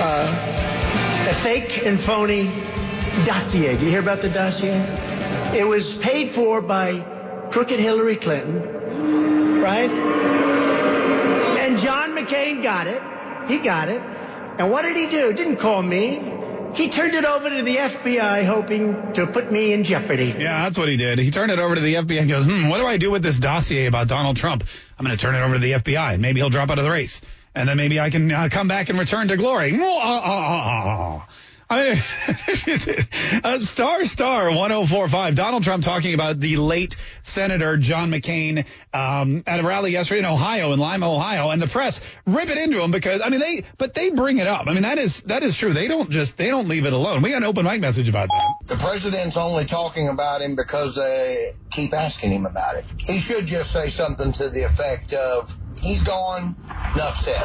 [0.00, 0.51] uh,
[1.32, 2.44] a fake and phony
[3.24, 3.74] dossier.
[3.78, 4.74] Do you hear about the dossier?
[5.58, 7.00] It was paid for by
[7.50, 9.90] crooked Hillary Clinton, right?
[11.58, 13.02] And John McCain got it.
[13.50, 14.02] He got it.
[14.58, 15.32] And what did he do?
[15.32, 16.20] Didn't call me.
[16.74, 20.34] He turned it over to the FBI, hoping to put me in jeopardy.
[20.38, 21.18] Yeah, that's what he did.
[21.18, 23.22] He turned it over to the FBI and goes, hmm, what do I do with
[23.22, 24.64] this dossier about Donald Trump?
[24.98, 26.20] I'm going to turn it over to the FBI.
[26.20, 27.22] Maybe he'll drop out of the race.
[27.54, 29.72] And then maybe I can uh, come back and return to glory.
[31.72, 32.02] I mean,
[33.44, 35.34] uh, star star 1045.
[35.34, 40.26] Donald Trump talking about the late Senator John McCain um, at a rally yesterday in
[40.26, 43.64] Ohio, in Lima, Ohio, and the press rip it into him because I mean they,
[43.78, 44.66] but they bring it up.
[44.66, 45.72] I mean that is that is true.
[45.72, 47.22] They don't just they don't leave it alone.
[47.22, 48.66] We got an open mic message about that.
[48.66, 52.84] The president's only talking about him because they keep asking him about it.
[52.98, 56.54] He should just say something to the effect of, he's gone,
[56.94, 57.42] enough said.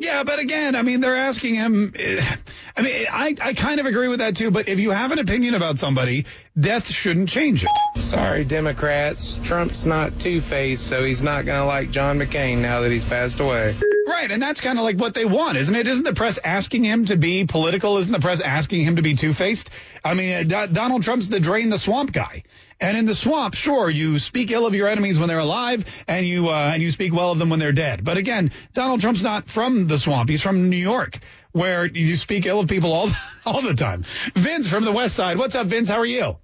[0.00, 1.94] Yeah, but again, I mean, they're asking him.
[1.98, 2.36] eh,
[2.76, 4.50] I mean, I, I kind of agree with that too.
[4.50, 6.26] But if you have an opinion about somebody,
[6.58, 8.02] death shouldn't change it.
[8.02, 9.40] Sorry, Democrats.
[9.42, 13.04] Trump's not two faced, so he's not going to like John McCain now that he's
[13.04, 13.74] passed away.
[14.06, 15.86] Right, and that's kind of like what they want, isn't it?
[15.86, 17.96] Isn't the press asking him to be political?
[17.96, 19.70] Isn't the press asking him to be two-faced?
[20.04, 22.42] I mean, uh, Donald Trump's the drain the swamp guy.
[22.84, 26.26] And in the swamp, sure, you speak ill of your enemies when they're alive, and
[26.26, 28.04] you uh, and you speak well of them when they're dead.
[28.04, 31.18] But again, Donald Trump's not from the swamp; he's from New York,
[31.52, 33.08] where you speak ill of people all
[33.46, 34.04] all the time.
[34.34, 35.88] Vince from the West Side, what's up, Vince?
[35.88, 36.36] How are you?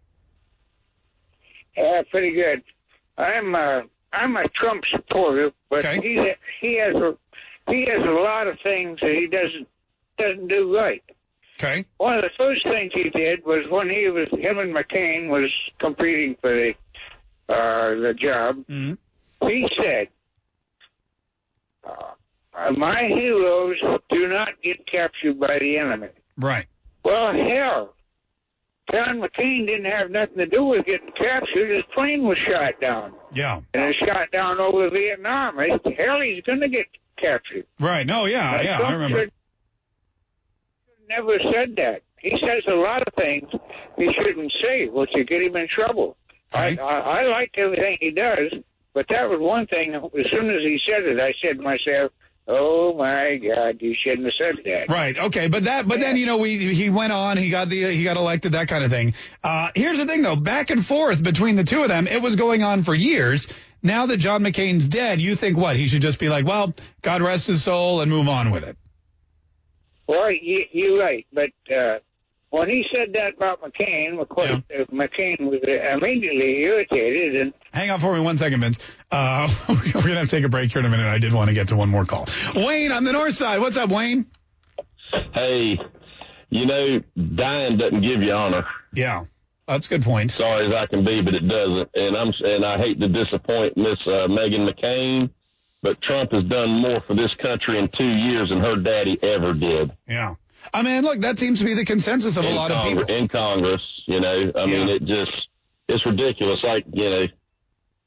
[1.77, 2.63] Uh, pretty good.
[3.19, 7.19] I'm uh, I'm a Trump supporter, but he he has a
[7.69, 9.69] he has a lot of things that he doesn't
[10.17, 11.03] doesn't do right.
[11.63, 11.85] Okay.
[11.99, 15.51] One of the first things he did was when he was him and McCain was
[15.79, 16.73] competing for the
[17.53, 18.65] uh, the job.
[18.69, 20.09] He said,
[21.85, 23.77] uh, "My heroes
[24.11, 26.67] do not get captured by the enemy." Right.
[27.05, 27.95] Well, hell,
[28.93, 31.75] John McCain didn't have nothing to do with getting captured.
[31.75, 33.61] His plane was shot down, Yeah.
[33.75, 35.57] and it shot down over Vietnam.
[35.59, 37.67] Hell, he's going to get captured.
[37.79, 38.07] Right.
[38.07, 38.25] No.
[38.27, 38.51] Yeah.
[38.51, 38.79] Now, Yeah.
[38.81, 39.27] I remember.
[41.11, 42.03] Never said that.
[42.21, 43.49] He says a lot of things
[43.97, 46.17] he shouldn't say, which will get him in trouble.
[46.53, 48.53] I, I, I like everything he does,
[48.95, 49.95] but that was one thing.
[49.95, 52.13] As soon as he said it, I said to myself,
[52.53, 53.77] Oh my God!
[53.81, 54.93] You shouldn't have said that.
[54.93, 55.17] Right.
[55.17, 55.47] Okay.
[55.47, 55.87] But that.
[55.87, 57.37] But then you know we he went on.
[57.37, 58.53] He got the he got elected.
[58.53, 59.15] That kind of thing.
[59.45, 60.35] Uh, here's the thing though.
[60.35, 63.47] Back and forth between the two of them, it was going on for years.
[63.85, 65.77] Now that John McCain's dead, you think what?
[65.77, 68.77] He should just be like, well, God rest his soul, and move on with it.
[70.11, 71.99] Well, you, you're right, but uh,
[72.49, 77.55] when he said that about McCain, of course, uh, McCain was uh, immediately irritated, and
[77.73, 78.81] Hang on for me one second, Vince.
[79.13, 81.07] Uh, we're gonna have to take a break here in a minute.
[81.07, 82.27] I did want to get to one more call.
[82.57, 83.61] Wayne on the north side.
[83.61, 84.27] What's up, Wayne?
[85.33, 85.79] Hey,
[86.49, 88.67] you know, dying doesn't give you honor.
[88.93, 89.27] Yeah,
[89.69, 90.33] that's a good point.
[90.33, 91.91] Sorry as I can be, but it doesn't.
[91.95, 95.31] And I'm and I hate to disappoint Miss uh, Meghan McCain,
[95.83, 99.55] but Trump has done more for this country in two years than her daddy ever
[99.55, 99.93] did.
[100.07, 100.35] Yeah.
[100.75, 103.05] I mean, look, that seems to be the consensus of a in lot of people.
[103.05, 103.81] in Congress.
[104.07, 105.33] You know, I mean, it just
[105.89, 106.61] it's ridiculous.
[106.63, 107.33] Like you know, it,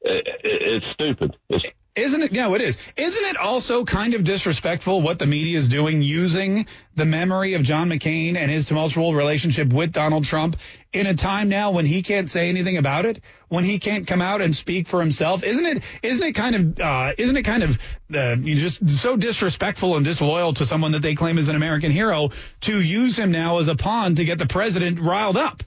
[0.02, 1.36] it, it's stupid.
[1.48, 2.32] It's Isn't it?
[2.32, 2.76] No, it is.
[2.96, 7.62] Isn't it also kind of disrespectful what the media is doing, using the memory of
[7.62, 10.56] John McCain and his tumultuous relationship with Donald Trump
[10.92, 14.20] in a time now when he can't say anything about it, when he can't come
[14.20, 15.44] out and speak for himself?
[15.44, 15.84] Isn't it?
[16.02, 16.80] Isn't it kind of?
[16.80, 17.78] Uh, isn't it kind of?
[18.12, 22.30] Uh, just so disrespectful and disloyal to someone that they claim is an American hero
[22.62, 25.62] to use him now as a pawn to get the president riled up.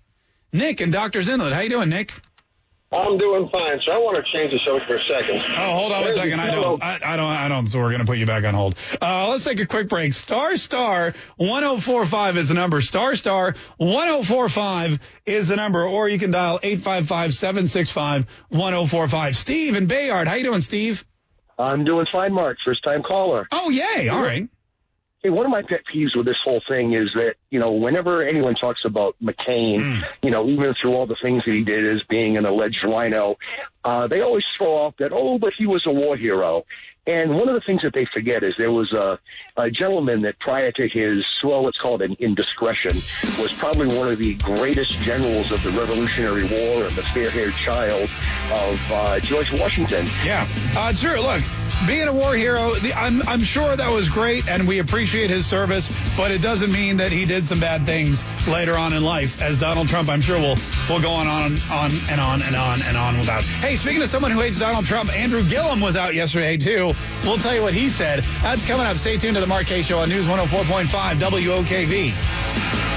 [0.51, 2.11] Nick and Doctor's Inlet, how you doing, Nick?
[2.89, 5.41] I'm doing fine, so I want to change the subject for a second.
[5.58, 6.39] Oh, hold on one There's a second.
[6.39, 6.82] I don't.
[6.82, 7.26] I, I don't.
[7.26, 7.67] I don't.
[7.67, 8.76] So we're gonna put you back on hold.
[9.02, 10.13] Uh, let's take a quick break.
[10.13, 12.80] Star star 1045 is the number.
[12.80, 19.36] Star star 1045 is the number, or you can dial 855-765-1045.
[19.36, 20.30] Steve in Bayard.
[20.30, 21.04] How you doing, Steve?
[21.60, 22.56] I'm doing fine, Mark.
[22.63, 23.50] First time caller.
[23.52, 24.08] Oh, yay.
[24.08, 24.47] All right.
[25.23, 28.21] Hey, one of my pet peeves with this whole thing is that, you know, whenever
[28.21, 32.03] anyone talks about McCain, you know, even through all the things that he did as
[32.08, 33.36] being an alleged RINO,
[33.84, 36.65] uh, they always throw out that, oh, but he was a war hero.
[37.08, 39.17] And one of the things that they forget is there was a,
[39.56, 42.95] a gentleman that prior to his, well, let's call it an indiscretion,
[43.41, 48.10] was probably one of the greatest generals of the Revolutionary War and the fair-haired child
[48.51, 50.06] of uh, George Washington.
[50.23, 51.19] Yeah, uh, it's true.
[51.21, 51.43] Look,
[51.85, 55.45] being a war hero, the, I'm, I'm sure that was great, and we appreciate his
[55.45, 59.41] service, but it doesn't mean that he did some bad things later on in life.
[59.41, 60.57] As Donald Trump, I'm sure will
[60.89, 63.43] will go on, on, on and on and on and on without.
[63.43, 66.93] Hey, speaking of someone who hates Donald Trump, Andrew Gillum was out yesterday too.
[67.23, 68.23] We'll tell you what he said.
[68.41, 68.97] That's coming up.
[68.97, 70.87] Stay tuned to the Mark Kaye Show on News 104.5
[71.19, 72.96] WOKV.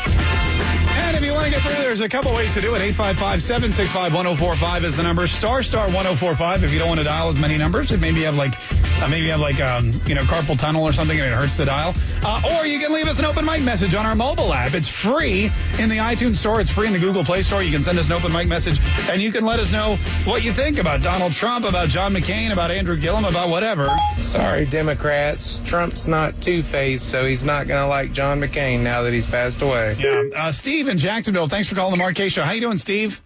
[1.01, 2.81] And if you want to get through, there's a couple ways to do it.
[2.95, 5.27] 855-765-1045 is the number.
[5.27, 7.91] Star star 1045 if you don't want to dial as many numbers.
[7.91, 8.53] Maybe you have like,
[9.01, 11.57] uh, maybe you have like, um, you know, carpal tunnel or something and it hurts
[11.57, 11.93] to dial.
[12.23, 14.73] Uh, or you can leave us an open mic message on our mobile app.
[14.73, 16.61] It's free in the iTunes store.
[16.61, 17.63] It's free in the Google Play store.
[17.63, 20.43] You can send us an open mic message and you can let us know what
[20.43, 23.87] you think about Donald Trump, about John McCain, about Andrew Gillum, about whatever.
[24.21, 25.59] Sorry, Democrats.
[25.65, 29.61] Trump's not two-faced, so he's not going to like John McCain now that he's passed
[29.61, 29.95] away.
[29.99, 30.23] Yeah.
[30.35, 32.43] Uh, Steve in Jacksonville, thanks for calling the Mark Kaye Show.
[32.43, 33.21] How you doing, Steve?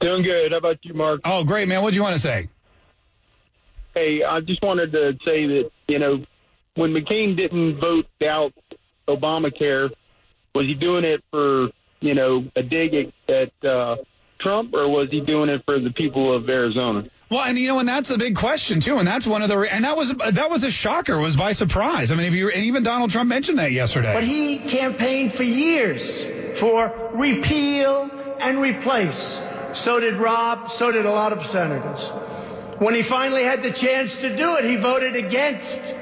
[0.00, 0.52] Doing good.
[0.52, 1.22] How about you, Mark?
[1.24, 1.82] Oh, great, man.
[1.82, 2.48] What do you want to say?
[3.94, 6.24] Hey, I just wanted to say that, you know,
[6.74, 8.52] when McCain didn't vote out
[9.08, 9.90] Obamacare,
[10.54, 11.68] was he doing it for,
[12.00, 13.96] you know, a dig at, at uh,
[14.38, 17.04] Trump, or was he doing it for the people of Arizona?
[17.28, 19.58] Well, and you know, and that's a big question too, and that's one of the,
[19.58, 22.12] and that was that was a shocker, was by surprise.
[22.12, 24.14] I mean, if you and even Donald Trump mentioned that yesterday.
[24.14, 26.24] But he campaigned for years
[26.58, 28.10] for repeal
[28.40, 29.42] and replace.
[29.72, 32.08] So did Rob, so did a lot of senators.
[32.78, 35.96] When he finally had the chance to do it, he voted against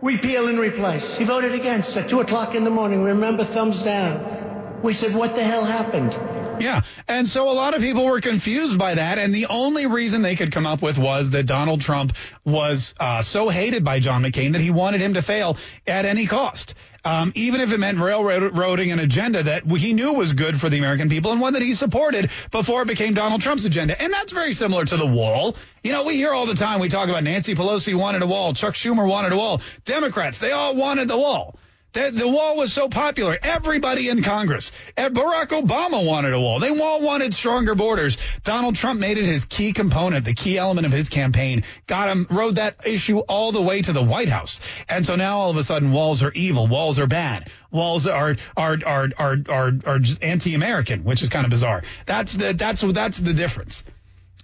[0.00, 1.16] repeal and replace.
[1.16, 3.02] He voted against at 2 o'clock in the morning.
[3.02, 4.80] Remember, thumbs down.
[4.82, 6.16] We said, what the hell happened?
[6.60, 6.82] Yeah.
[7.08, 9.18] And so a lot of people were confused by that.
[9.18, 12.12] And the only reason they could come up with was that Donald Trump
[12.44, 16.26] was uh, so hated by John McCain that he wanted him to fail at any
[16.26, 16.74] cost.
[17.06, 20.78] Um, even if it meant railroading an agenda that he knew was good for the
[20.78, 24.00] American people and one that he supported before it became Donald Trump's agenda.
[24.00, 25.54] And that's very similar to the wall.
[25.82, 28.54] You know, we hear all the time, we talk about Nancy Pelosi wanted a wall,
[28.54, 31.58] Chuck Schumer wanted a wall, Democrats, they all wanted the wall.
[31.94, 33.38] The, the wall was so popular.
[33.40, 36.58] Everybody in Congress, Barack Obama wanted a wall.
[36.58, 38.18] They all wanted stronger borders.
[38.42, 41.62] Donald Trump made it his key component, the key element of his campaign.
[41.86, 44.58] Got him, rode that issue all the way to the White House.
[44.88, 46.66] And so now all of a sudden walls are evil.
[46.66, 47.48] Walls are bad.
[47.70, 51.84] Walls are, are, are, are, are, are anti-American, which is kind of bizarre.
[52.06, 53.84] That's the, that's, that's the difference.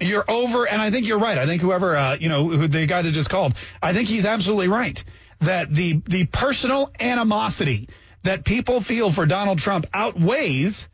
[0.00, 1.36] You're over, and I think you're right.
[1.36, 4.24] I think whoever, uh, you know, who, the guy that just called, I think he's
[4.24, 5.02] absolutely right
[5.40, 7.88] that the the personal animosity
[8.22, 10.88] that people feel for Donald Trump outweighs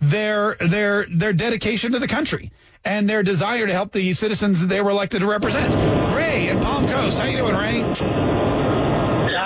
[0.00, 2.52] their their their dedication to the country
[2.84, 5.74] and their desire to help the citizens that they were elected to represent.
[6.14, 7.80] Ray in Palm Coast, how you doing, Ray?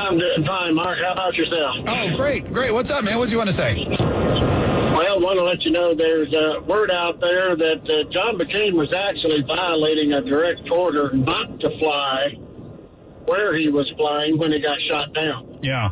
[0.09, 0.99] I'm doing fine, Mark.
[1.05, 1.77] How about yourself?
[1.87, 2.73] Oh, great, great.
[2.73, 3.19] What's up, man?
[3.19, 3.85] What do you want to say?
[3.87, 8.35] Well, I want to let you know there's a word out there that uh, John
[8.41, 12.35] McCain was actually violating a direct order not to fly
[13.29, 15.59] where he was flying when he got shot down.
[15.63, 15.91] Yeah.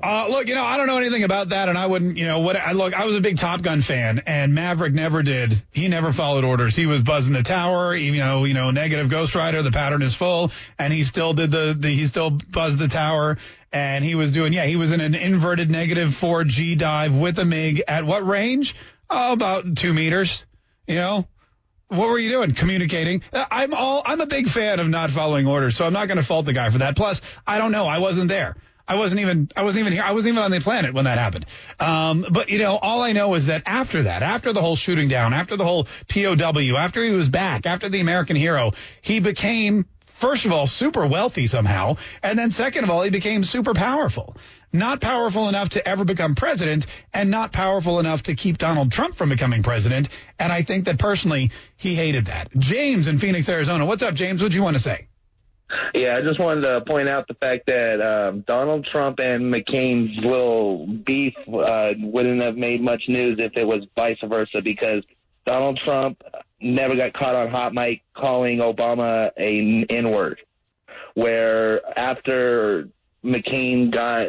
[0.00, 2.38] Uh, look, you know, I don't know anything about that, and I wouldn't, you know,
[2.38, 2.94] what I look.
[2.94, 5.60] I was a big Top Gun fan, and Maverick never did.
[5.72, 6.76] He never followed orders.
[6.76, 9.60] He was buzzing the tower, you know, you know, negative Ghost Rider.
[9.62, 13.38] The pattern is full, and he still did the, the he still buzzed the tower,
[13.72, 17.36] and he was doing, yeah, he was in an inverted negative four G dive with
[17.40, 18.76] a Mig at what range?
[19.10, 20.46] Oh, about two meters.
[20.86, 21.26] You know,
[21.88, 22.54] what were you doing?
[22.54, 23.22] Communicating.
[23.32, 24.02] Uh, I'm all.
[24.04, 26.52] I'm a big fan of not following orders, so I'm not going to fault the
[26.52, 26.96] guy for that.
[26.96, 27.86] Plus, I don't know.
[27.86, 28.56] I wasn't there.
[28.86, 29.50] I wasn't even.
[29.56, 30.02] I wasn't even here.
[30.02, 31.46] I wasn't even on the planet when that happened.
[31.80, 35.08] Um, but you know, all I know is that after that, after the whole shooting
[35.08, 39.86] down, after the whole POW, after he was back, after the American hero, he became
[40.18, 44.36] first of all super wealthy somehow, and then second of all, he became super powerful
[44.72, 49.14] not powerful enough to ever become president and not powerful enough to keep Donald Trump
[49.14, 50.08] from becoming president.
[50.38, 52.50] And I think that personally, he hated that.
[52.56, 53.86] James in Phoenix, Arizona.
[53.86, 54.42] What's up, James?
[54.42, 55.08] What do you want to say?
[55.94, 60.16] Yeah, I just wanted to point out the fact that um, Donald Trump and McCain's
[60.24, 65.02] little beef uh, wouldn't have made much news if it was vice versa because
[65.44, 66.22] Donald Trump
[66.60, 70.40] never got caught on hot mic calling Obama a N word.
[71.14, 72.88] Where after
[73.24, 74.28] McCain got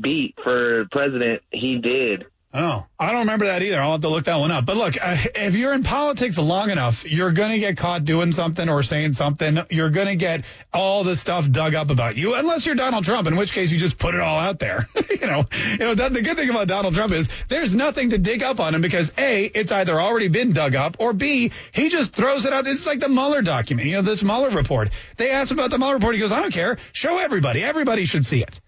[0.00, 2.26] beat for president, he did.
[2.52, 3.80] Oh, I don't remember that either.
[3.80, 4.66] I'll have to look that one up.
[4.66, 8.32] But look, uh, if you're in politics long enough, you're going to get caught doing
[8.32, 9.60] something or saying something.
[9.70, 10.44] You're going to get
[10.74, 13.78] all the stuff dug up about you, unless you're Donald Trump, in which case you
[13.78, 14.88] just put it all out there.
[15.10, 18.42] you know, you know, the good thing about Donald Trump is there's nothing to dig
[18.42, 22.14] up on him because A, it's either already been dug up or B, he just
[22.14, 22.66] throws it out.
[22.66, 24.90] It's like the Mueller document, you know, this Mueller report.
[25.18, 26.16] They asked about the Mueller report.
[26.16, 26.78] He goes, I don't care.
[26.90, 27.62] Show everybody.
[27.62, 28.60] Everybody should see it.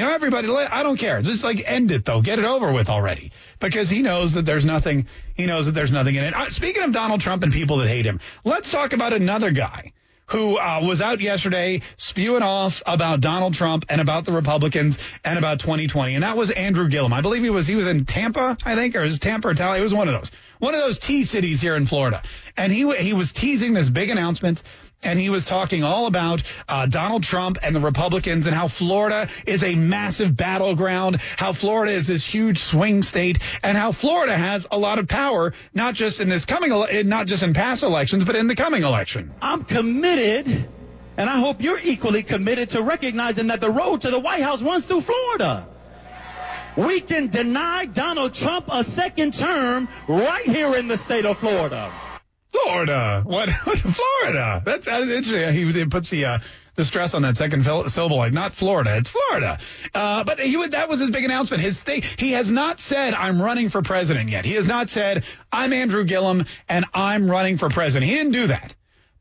[0.00, 1.20] You know, everybody, I don't care.
[1.20, 2.22] Just like end it though.
[2.22, 3.32] Get it over with already.
[3.58, 6.34] Because he knows that there's nothing, he knows that there's nothing in it.
[6.34, 9.92] Uh, speaking of Donald Trump and people that hate him, let's talk about another guy
[10.28, 15.38] who uh, was out yesterday spewing off about Donald Trump and about the Republicans and
[15.38, 17.12] about 2020, and that was Andrew Gillum.
[17.12, 19.80] I believe he was he was in Tampa, I think, or is Tampa or Tally?
[19.80, 20.30] It was one of those,
[20.60, 22.22] one of those tea cities here in Florida,
[22.56, 24.62] and he he was teasing this big announcement
[25.02, 29.28] and he was talking all about uh, Donald Trump and the Republicans and how Florida
[29.46, 34.66] is a massive battleground, how Florida is this huge swing state, and how Florida has
[34.70, 38.24] a lot of power, not just in this coming, ele- not just in past elections,
[38.24, 39.32] but in the coming election.
[39.40, 40.68] I'm committed,
[41.16, 44.60] and I hope you're equally committed to recognizing that the road to the White House
[44.62, 45.66] runs through Florida.
[46.76, 51.92] We can deny Donald Trump a second term right here in the state of Florida.
[52.52, 53.22] Florida.
[53.24, 53.50] What?
[53.50, 54.62] Florida.
[54.64, 55.54] That's, that's interesting.
[55.54, 56.38] He, he puts the, uh,
[56.76, 59.58] the stress on that second syllable, like not Florida, it's Florida.
[59.94, 61.62] Uh, but he would, that was his big announcement.
[61.62, 64.44] His thing, he has not said, I'm running for president yet.
[64.44, 68.10] He has not said, I'm Andrew Gillum and I'm running for president.
[68.10, 68.74] He didn't do that.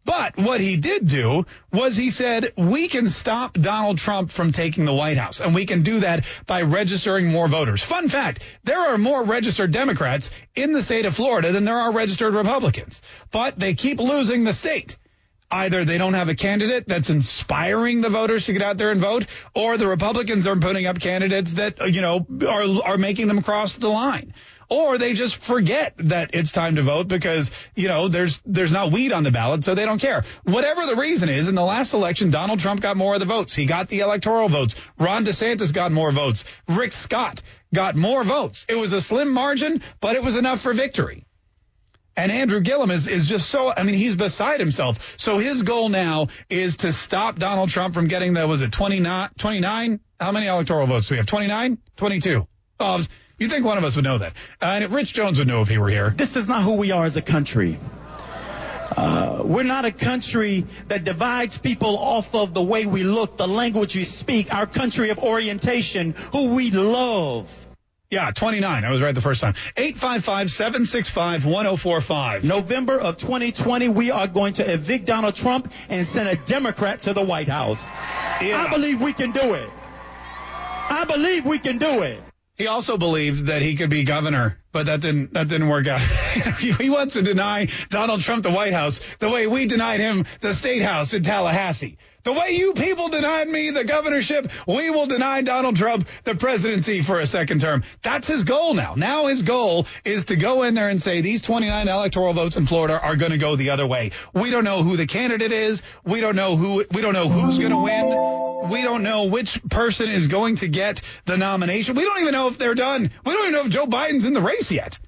[0.10, 4.86] But what he did do was he said, we can stop Donald Trump from taking
[4.86, 5.40] the White House.
[5.40, 7.84] And we can do that by registering more voters.
[7.84, 11.92] Fun fact, there are more registered Democrats in the state of Florida than there are
[11.92, 13.04] registered Republicans.
[13.30, 14.98] But they keep losing the state.
[15.52, 19.02] Either they don't have a candidate that's inspiring the voters to get out there and
[19.02, 23.44] vote, or the Republicans are putting up candidates that, you know, are, are making them
[23.44, 24.34] cross the line
[24.70, 28.92] or they just forget that it's time to vote because, you know, there's, there's not
[28.92, 30.24] weed on the ballot, so they don't care.
[30.44, 33.54] Whatever the reason is, in the last election, Donald Trump got more of the votes.
[33.54, 34.76] He got the electoral votes.
[35.00, 36.44] Ron DeSantis got more votes.
[36.68, 37.42] Rick Scott
[37.74, 38.66] got more votes.
[38.70, 41.26] It was a slim margin, but it was enough for victory.
[42.16, 45.16] And Andrew Gillum is, is just so, I mean, he's beside himself.
[45.18, 49.30] So his goal now is to stop Donald Trump from getting the, was it 29,
[49.38, 50.00] 29?
[50.20, 51.28] How many electoral votes do we have?
[51.28, 51.78] 29?
[51.96, 52.46] 22.
[52.82, 53.02] Oh,
[53.40, 54.34] you think one of us would know that.
[54.62, 56.14] Uh, and Rich Jones would know if he were here.
[56.16, 57.78] This is not who we are as a country.
[58.96, 63.48] Uh, we're not a country that divides people off of the way we look, the
[63.48, 67.68] language we speak, our country of orientation, who we love.
[68.10, 68.84] Yeah, 29.
[68.84, 69.54] I was right the first time.
[69.76, 72.44] 855-765-1045.
[72.44, 77.14] November of 2020, we are going to evict Donald Trump and send a Democrat to
[77.14, 77.88] the White House.
[78.42, 78.66] Yeah.
[78.66, 79.70] I believe we can do it.
[80.90, 82.20] I believe we can do it.
[82.60, 86.02] He also believed that he could be governor, but that didn't that didn't work out.
[86.60, 90.54] he wants to deny Donald Trump the White House the way we denied him the
[90.54, 91.98] State House in Tallahassee.
[92.30, 97.02] The way you people denied me the governorship, we will deny Donald Trump the presidency
[97.02, 97.82] for a second term.
[98.04, 98.94] That's his goal now.
[98.96, 102.68] Now his goal is to go in there and say these 29 electoral votes in
[102.68, 104.12] Florida are going to go the other way.
[104.32, 105.82] We don't know who the candidate is.
[106.06, 108.70] We don't know who we don't know who's going to win.
[108.70, 111.96] We don't know which person is going to get the nomination.
[111.96, 113.10] We don't even know if they're done.
[113.26, 115.00] We don't even know if Joe Biden's in the race yet.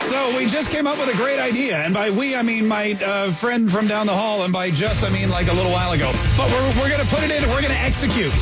[0.00, 2.92] So we just came up with a great idea, and by we I mean my
[2.92, 5.92] uh, friend from down the hall, and by just I mean like a little while
[5.92, 6.12] ago.
[6.36, 7.48] But we're we're gonna put it in.
[7.48, 8.34] We're gonna execute.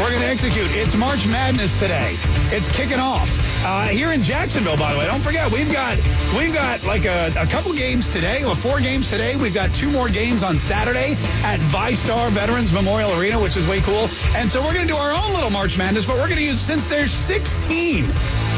[0.00, 0.70] We're gonna execute.
[0.70, 2.14] It's March Madness today.
[2.52, 3.28] It's kicking off
[3.66, 4.76] uh, here in Jacksonville.
[4.76, 5.96] By the way, don't forget we've got
[6.38, 9.34] we've got like a, a couple games today, or four games today.
[9.34, 13.80] We've got two more games on Saturday at VyStar Veterans Memorial Arena, which is way
[13.80, 14.08] cool.
[14.36, 16.86] And so we're gonna do our own little March Madness, but we're gonna use since
[16.86, 18.06] there's 16.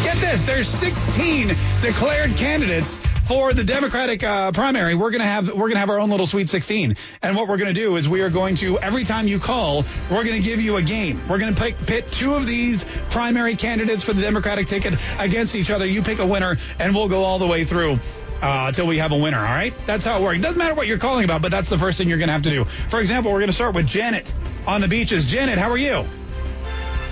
[0.04, 2.98] Get this, there's 16 declared candidates
[3.28, 4.94] for the Democratic uh, primary.
[4.94, 7.74] We're gonna have we're gonna have our own little Sweet 16, and what we're gonna
[7.74, 10.82] do is we are going to every time you call, we're gonna give you a
[10.82, 11.20] game.
[11.28, 15.70] We're gonna pick, pit two of these primary candidates for the Democratic ticket against each
[15.70, 15.84] other.
[15.84, 17.98] You pick a winner, and we'll go all the way through.
[18.40, 19.74] Uh, until we have a winner, all right?
[19.84, 20.40] That's how it works.
[20.40, 22.42] Doesn't matter what you're calling about, but that's the first thing you're going to have
[22.42, 22.66] to do.
[22.88, 24.32] For example, we're going to start with Janet
[24.64, 25.26] on the beaches.
[25.26, 26.04] Janet, how are you?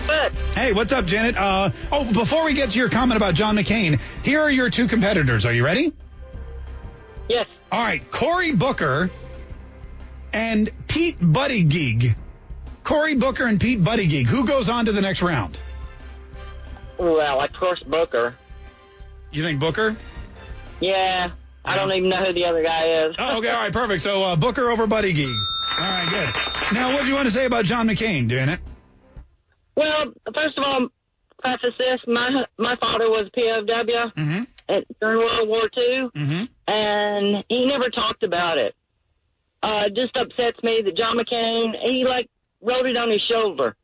[0.07, 0.33] Good.
[0.55, 1.37] Hey, what's up, Janet?
[1.37, 4.87] Uh, oh, before we get to your comment about John McCain, here are your two
[4.87, 5.45] competitors.
[5.45, 5.93] Are you ready?
[7.29, 7.47] Yes.
[7.73, 9.11] All right, Cory Booker
[10.33, 12.15] and Pete Buttigieg.
[12.85, 14.27] Cory Booker and Pete Buttigieg.
[14.27, 15.59] Who goes on to the next round?
[16.99, 18.35] Well, of course, Booker.
[19.33, 19.97] You think Booker?
[20.81, 21.31] Yeah.
[21.65, 23.17] I don't even know who the other guy is.
[23.19, 24.03] Oh, okay, all right, perfect.
[24.05, 25.27] So uh, Booker over Buttigieg.
[25.27, 26.75] All right, good.
[26.75, 28.61] Now, what do you want to say about John McCain, doing it?
[29.77, 30.89] Well, first of all,
[31.41, 34.43] preface this: my my father was a POW Mm-hmm.
[34.69, 36.45] at, during World War II, Mm-hmm.
[36.67, 38.75] And he never talked about it.
[39.63, 42.29] Uh, just upsets me that John McCain he like
[42.61, 43.77] wrote it on his shoulder.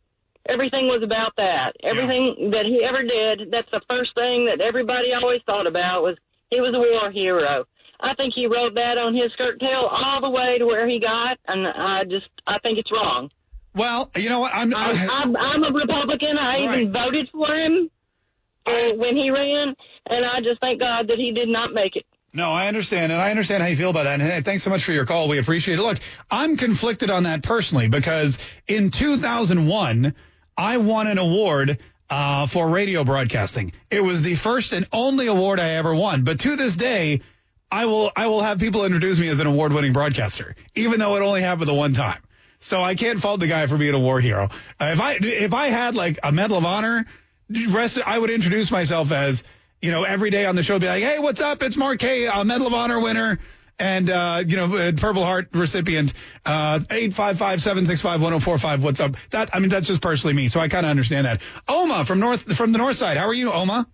[0.48, 1.72] Everything was about that.
[1.82, 6.16] Everything that he ever did, that's the first thing that everybody always thought about was
[6.50, 7.64] he was a war hero.
[8.00, 10.98] I think he wrote that on his skirt tail all the way to where he
[10.98, 13.30] got, and I just I think it's wrong.
[13.74, 14.52] Well, you know what?
[14.54, 16.36] I'm I'm, I'm, I'm a Republican.
[16.36, 17.90] I even voted for him
[18.66, 19.74] uh, when he ran,
[20.06, 22.04] and I just thank God that he did not make it.
[22.34, 24.20] No, I understand, and I understand how you feel about that.
[24.20, 25.28] And thanks so much for your call.
[25.28, 25.82] We appreciate it.
[25.82, 25.98] Look,
[26.30, 30.14] I'm conflicted on that personally because in 2001,
[30.56, 31.78] I won an award
[32.08, 33.72] uh, for radio broadcasting.
[33.90, 36.24] It was the first and only award I ever won.
[36.24, 37.20] But to this day,
[37.70, 41.22] I will I will have people introduce me as an award-winning broadcaster, even though it
[41.22, 42.22] only happened the one time.
[42.60, 44.50] So I can't fault the guy for being a war hero.
[44.80, 47.06] Uh, if I if I had like a Medal of Honor,
[48.06, 49.42] I would introduce myself as
[49.82, 51.62] you know every day on the show, be like, hey, what's up?
[51.62, 53.40] It's Mark Kaye, a Medal of Honor winner.
[53.78, 56.12] And, uh, you know, uh, Purple Heart recipient,
[56.46, 58.80] uh, 855-765-1045.
[58.80, 59.16] What's up?
[59.30, 60.48] That, I mean, that's just personally me.
[60.48, 61.40] So I kind of understand that.
[61.66, 63.16] Oma from North, from the North Side.
[63.16, 63.88] How are you, Oma?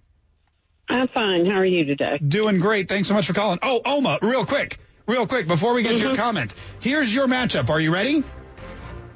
[0.91, 1.47] I'm fine.
[1.47, 2.19] How are you today?
[2.19, 2.89] Doing great.
[2.89, 3.61] Thanks so much for calling.
[3.63, 7.71] Oh, Oma, real quick, real quick, before we get to your comment, here's your matchup.
[7.71, 8.25] Are you ready?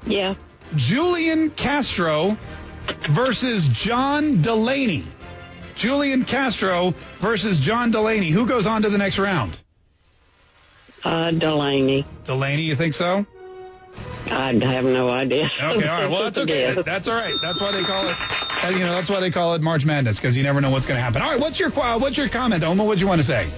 [0.06, 0.36] Yeah.
[0.76, 2.38] Julian Castro
[3.10, 5.04] versus John Delaney.
[5.74, 8.30] Julian Castro versus John Delaney.
[8.30, 9.56] Who goes on to the next round?
[11.04, 12.04] Uh, Delaney.
[12.24, 13.26] Delaney, you think so?
[14.26, 15.50] I have no idea.
[15.60, 16.10] Okay, all right.
[16.10, 16.80] Well, that's okay.
[16.80, 17.34] That's all right.
[17.42, 18.16] That's why they call it.
[18.64, 20.86] uh, You know, that's why they call it March Madness because you never know what's
[20.86, 21.20] going to happen.
[21.22, 22.84] All right, what's your uh, what's your comment, Oma?
[22.84, 23.50] What do you want to say?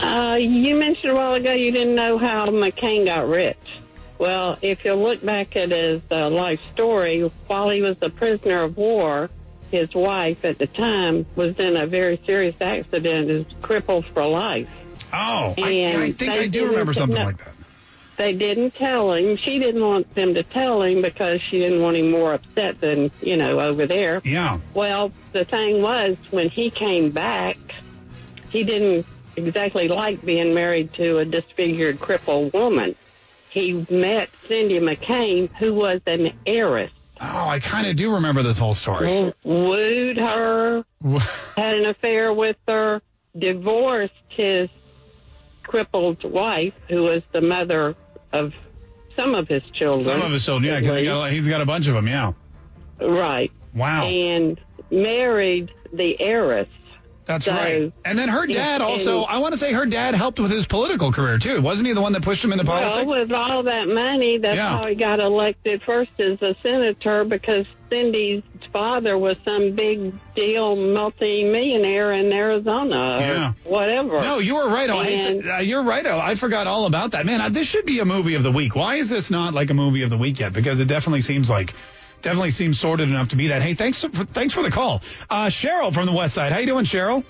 [0.00, 3.56] Uh, you mentioned a while ago you didn't know how McCain got rich.
[4.18, 8.62] Well, if you look back at his uh, life story, while he was a prisoner
[8.64, 9.30] of war,
[9.70, 14.68] his wife at the time was in a very serious accident, is crippled for life.
[15.12, 17.54] Oh, I, And I think I do remember something like that.
[18.16, 19.36] They didn't tell him.
[19.36, 23.10] She didn't want them to tell him because she didn't want him more upset than,
[23.20, 24.22] you know, over there.
[24.24, 24.58] Yeah.
[24.72, 27.58] Well, the thing was, when he came back,
[28.48, 29.06] he didn't
[29.36, 32.96] exactly like being married to a disfigured, crippled woman.
[33.50, 36.90] He met Cindy McCain, who was an heiress.
[37.20, 39.32] Oh, I kind of do remember this whole story.
[39.42, 40.84] Wooed her,
[41.56, 43.00] had an affair with her,
[43.36, 44.68] divorced his
[45.62, 47.94] crippled wife, who was the mother
[48.32, 48.52] of
[49.18, 50.06] some of his children.
[50.06, 52.32] Some of his children, yeah, because he he's got a bunch of them, yeah.
[53.00, 53.50] Right.
[53.74, 54.06] Wow.
[54.06, 54.60] And
[54.90, 56.68] married the heiress.
[57.26, 57.92] That's So- right.
[58.04, 61.10] And then her dad also, I want to say her dad helped with his political
[61.12, 61.60] career too.
[61.60, 63.08] Wasn't he the one that pushed him into politics?
[63.08, 64.78] Well, with all that money, that's Yeah.
[64.78, 70.76] how he got elected first as a senator because Cindy's father was some big deal
[70.76, 73.52] multi-millionaire in Arizona Yeah.
[73.64, 74.20] whatever.
[74.20, 74.88] No, you were right.
[74.90, 76.06] Oh, And- uh, you're right.
[76.06, 77.26] Oh, I forgot all about that.
[77.26, 78.74] Man, this should be a movie of the week.
[78.76, 80.52] Why is this not like a movie of the week yet?
[80.52, 81.74] Because it definitely seems like,
[82.26, 83.62] definitely seems sorted enough to be that.
[83.62, 85.00] Hey, thanks, for, thanks for the call.
[85.30, 86.50] Uh, Cheryl from the West Side.
[86.50, 87.24] How you doing, Cheryl?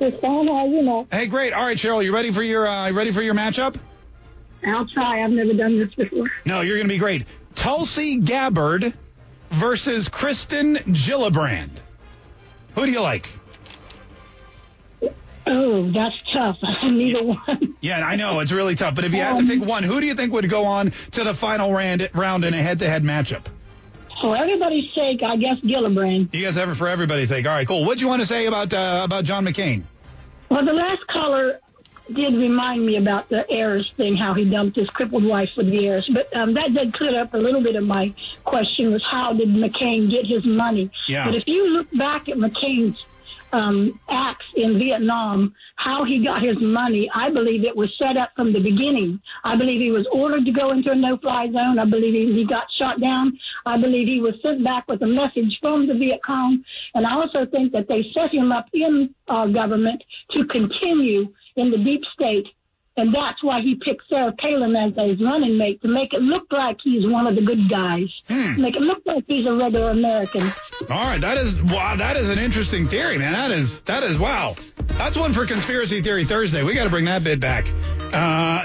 [0.00, 1.06] Just fine, how you know.
[1.12, 1.52] Hey, great.
[1.52, 3.76] All right, Cheryl, you ready for your, uh, ready for your matchup?
[4.66, 5.22] I'll try.
[5.22, 6.28] I've never done this before.
[6.44, 7.24] No, you're going to be great.
[7.54, 8.92] Tulsi Gabbard
[9.52, 11.70] versus Kirsten Gillibrand.
[12.74, 13.28] Who do you like?
[15.46, 16.56] Oh, that's tough.
[16.82, 17.76] Neither one.
[17.80, 18.96] Yeah, I know it's really tough.
[18.96, 21.22] But if you had to pick one, who do you think would go on to
[21.22, 23.46] the final round, round in a head-to-head matchup?
[24.20, 26.32] For everybody's sake, I guess Gillibrand.
[26.32, 27.46] You guys ever for everybody's sake.
[27.46, 27.84] All right, cool.
[27.84, 29.82] What do you want to say about uh, about John McCain?
[30.48, 31.60] Well, the last caller
[32.12, 35.86] did remind me about the heirs thing, how he dumped his crippled wife with the
[35.86, 36.08] heirs.
[36.12, 38.14] But um, that did clear up a little bit of my
[38.44, 40.90] question was how did McCain get his money?
[41.08, 41.24] Yeah.
[41.24, 43.04] But if you look back at McCain's
[43.52, 48.30] um, acts in Vietnam, how he got his money, I believe it was set up
[48.34, 49.20] from the beginning.
[49.44, 51.78] I believe he was ordered to go into a no-fly zone.
[51.78, 53.38] I believe he, he got shot down.
[53.64, 56.64] I believe he was sent back with a message from the Viet Cong.
[56.94, 61.70] And I also think that they set him up in our government to continue in
[61.70, 62.46] the deep state.
[62.98, 66.44] And that's why he picked Sarah Palin as his running mate to make it look
[66.50, 68.08] like he's one of the good guys.
[68.58, 70.54] Make it look like he's a regular American.
[70.88, 71.96] All right, that is wow.
[71.96, 73.32] That is an interesting theory, man.
[73.32, 74.54] That is that is wow.
[74.86, 76.62] That's one for conspiracy theory Thursday.
[76.62, 77.66] We got to bring that bit back.
[78.12, 78.62] Uh,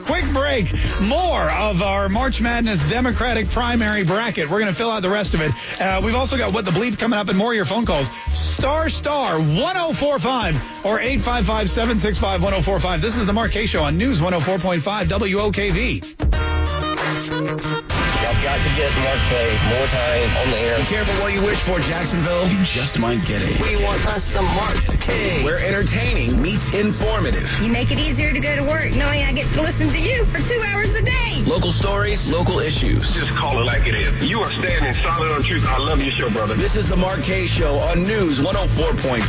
[0.04, 0.70] quick break.
[1.00, 4.50] More of our March Madness Democratic primary bracket.
[4.50, 5.52] We're going to fill out the rest of it.
[5.80, 8.10] Uh, we've also got what the bleep coming up and more of your phone calls.
[8.34, 13.00] Star star 1045 or 855 765 1045.
[13.00, 17.93] This is the Mark Kaye Show on News 104.5 WOKV.
[18.42, 20.78] Y'all got to get Mark Kaye more time on the air.
[20.78, 22.46] Be careful what you wish for, Jacksonville.
[22.48, 23.60] You just might get it.
[23.60, 25.42] We want us some Mark Kaye.
[25.44, 27.50] Where entertaining meets informative.
[27.62, 30.24] You make it easier to go to work knowing I get to listen to you
[30.26, 31.42] for two hours a day.
[31.46, 33.14] Local stories, local issues.
[33.14, 34.24] Just call it like it is.
[34.24, 35.66] You are standing solid on truth.
[35.66, 36.54] I love your show, brother.
[36.54, 39.20] This is the Mark Kaye Show on News 104.5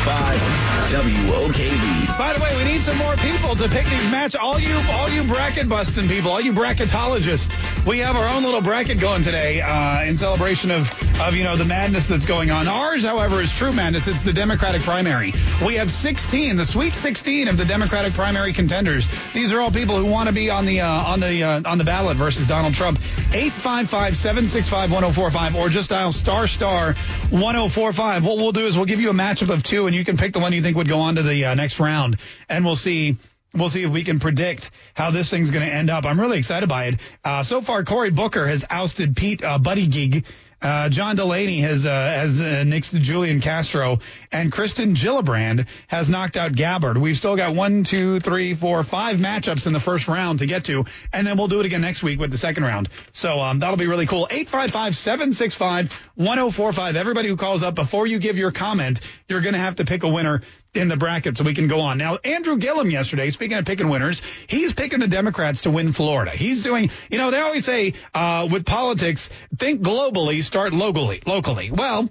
[0.92, 2.18] WOKV.
[2.18, 4.36] By the way, we need some more people to pick these match.
[4.36, 7.56] All you, all you bracket busting people, all you bracketologists.
[7.86, 10.90] We have our own little bracket going today uh, in celebration of,
[11.22, 12.68] of you know the madness that's going on.
[12.68, 14.08] Ours, however, is true madness.
[14.08, 15.34] It's the Democratic primary.
[15.66, 19.08] We have 16, the Sweet 16 of the Democratic primary contenders.
[19.34, 21.78] These are all people who want to be on the uh, on the uh, on
[21.78, 22.98] the ballot versus Donald Trump.
[23.00, 26.94] 855-765-1045 or just dial star star
[27.30, 28.26] 1045.
[28.26, 30.34] What we'll do is we'll give you a matchup of two, and you can pick
[30.34, 32.18] the one you think would go on to the uh, next round,
[32.50, 33.18] and we'll see.
[33.56, 36.06] We'll see if we can predict how this thing's going to end up.
[36.06, 36.96] I'm really excited by it.
[37.24, 40.26] Uh, so far, Cory Booker has ousted Pete uh, Gig,
[40.62, 44.00] Uh, John Delaney has uh, has uh, nixed Julian Castro,
[44.32, 46.98] and Kirsten Gillibrand has knocked out Gabbard.
[46.98, 50.66] We've still got one, two, three, four, five matchups in the first round to get
[50.66, 52.90] to, and then we'll do it again next week with the second round.
[53.14, 54.28] So um, that'll be really cool.
[54.32, 56.96] 855-765-1045.
[56.96, 60.02] Everybody who calls up before you give your comment, you're going to have to pick
[60.04, 60.42] a winner
[60.76, 61.98] in the bracket so we can go on.
[61.98, 66.32] Now, Andrew Gillum yesterday, speaking of picking winners, he's picking the Democrats to win Florida.
[66.32, 71.22] He's doing, you know, they always say uh, with politics, think globally, start locally.
[71.26, 71.72] Locally.
[71.72, 72.10] Well,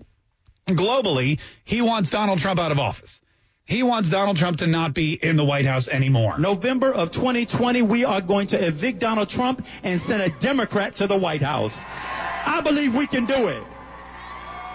[0.68, 3.20] globally, he wants Donald Trump out of office.
[3.66, 6.38] He wants Donald Trump to not be in the White House anymore.
[6.38, 11.06] November of 2020, we are going to evict Donald Trump and send a Democrat to
[11.06, 11.82] the White House.
[11.88, 13.62] I believe we can do it.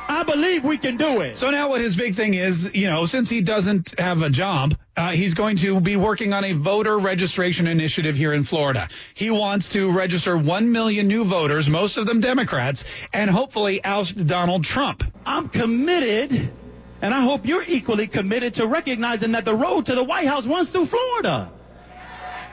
[0.10, 1.38] I believe we can do it.
[1.38, 4.76] So now what his big thing is, you know, since he doesn't have a job,
[4.98, 8.88] uh, he's going to be working on a voter registration initiative here in Florida.
[9.14, 14.26] He wants to register 1 million new voters, most of them Democrats, and hopefully oust
[14.26, 15.04] Donald Trump.
[15.28, 16.52] I'm committed,
[17.04, 20.48] and I hope you're equally committed to recognizing that the road to the White House
[20.48, 21.52] runs through Florida.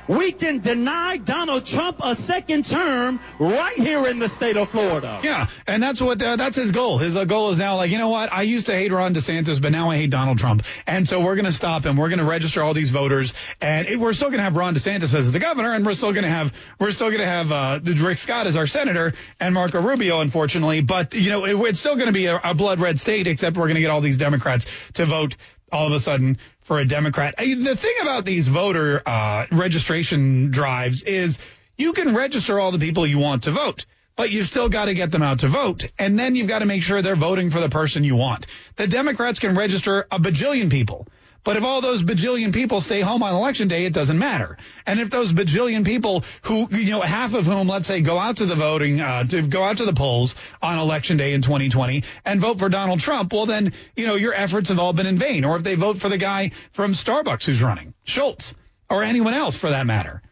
[0.09, 5.21] We can deny Donald Trump a second term right here in the state of Florida.
[5.23, 6.99] Yeah, and that's what uh, that's his goal.
[6.99, 8.33] His uh, goal is now like, you know what?
[8.33, 11.35] I used to hate Ron DeSantis, but now I hate Donald Trump, and so we're
[11.35, 11.97] going to stop him.
[11.97, 14.75] We're going to register all these voters, and it, we're still going to have Ron
[14.75, 17.51] DeSantis as the governor, and we're still going to have we're still going to have
[17.51, 20.83] uh, Rick Scott as our senator and Marco Rubio, unfortunately.
[20.83, 23.57] But you know, it, it's still going to be a, a blood red state, except
[23.57, 25.37] we're going to get all these Democrats to vote
[25.73, 27.37] all of a sudden for a Democrat.
[27.39, 31.39] The thing about these voter uh, registration drives is
[31.79, 33.87] you can register all the people you want to vote,
[34.17, 35.89] but you've still got to get them out to vote.
[35.97, 38.49] And then you've got to make sure they're voting for the person you want.
[38.75, 41.07] The Democrats can register a bajillion people.
[41.47, 44.59] But if all those bajillion people stay home on election day, it doesn't matter.
[44.85, 48.39] And if those bajillion people who, you know, half of whom, let's say, go out
[48.39, 52.03] to the voting, uh, to go out to the polls on election day in 2020
[52.25, 55.19] and vote for Donald Trump, well, then, you know, your efforts have all been in
[55.19, 55.45] vain.
[55.45, 58.53] Or if they vote for the guy from Starbucks who's running, Schultz,
[58.91, 60.23] or anyone else for that matter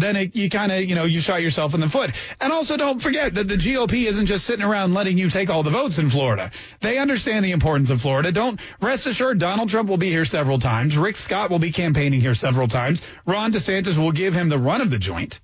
[0.00, 2.10] then it, you kind of, you know, you shot yourself in the foot.
[2.40, 5.62] And also don't forget that the GOP isn't just sitting around letting you take all
[5.62, 6.50] the votes in Florida.
[6.80, 8.32] They understand the importance of Florida.
[8.32, 10.96] Don't rest assured Donald Trump will be here several times.
[10.96, 13.02] Rick Scott will be campaigning here several times.
[13.26, 15.40] Ron DeSantis will give him the run of the joint.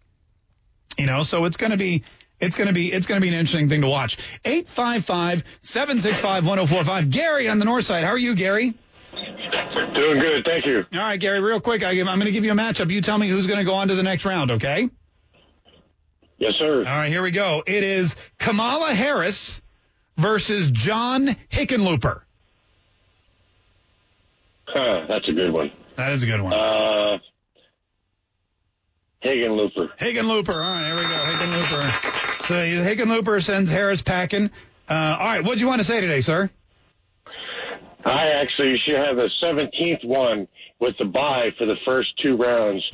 [0.99, 2.05] You know, so it's going to be,
[2.41, 4.19] it's going to be, it's going to be an interesting thing to watch.
[4.45, 7.11] 855-765-1045.
[7.11, 8.05] Gary on the north side.
[8.05, 8.75] How are you, Gary?
[9.95, 10.85] Doing good, thank you.
[10.93, 12.91] All right, Gary, real quick, I, am going to give you a matchup.
[12.91, 14.89] You tell me who's going to go on to the next round, okay?
[16.39, 16.79] Yes, sir.
[16.79, 17.63] All right, here we go.
[17.67, 19.61] It is Kamala Harris
[20.17, 22.23] versus John Hickenlooper.
[24.67, 25.71] Huh, that's a good one.
[25.97, 26.53] That is a good one.
[26.53, 27.19] Uh,
[29.23, 29.97] Hickenlooper.
[29.99, 30.55] Hickenlooper.
[30.55, 31.09] All right, here we go.
[31.09, 32.47] Hickenlooper.
[32.49, 34.51] So Hickenlooper sends Harris packing.
[34.89, 36.51] Uh, all right, what do you want to say today, sir?
[38.05, 40.47] I actually should have a 17th one
[40.79, 42.85] with the bye for the first two rounds.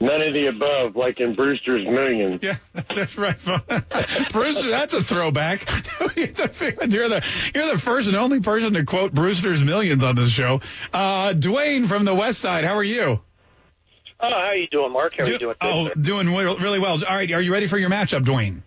[0.00, 2.38] None of the above, like in Brewster's Million.
[2.42, 2.56] Yeah,
[2.94, 3.36] that's right.
[4.32, 5.68] Brewster, that's a throwback.
[6.16, 10.60] you're the you're the first and only person to quote Brewster's Millions on this show.
[10.92, 13.20] Uh, Dwayne from the West Side, how are you?
[14.22, 15.14] Oh, how you doing, Mark?
[15.16, 15.56] How are Do, you doing?
[15.60, 17.02] Oh, doing really well.
[17.04, 18.60] All right, are you ready for your matchup, Dwayne?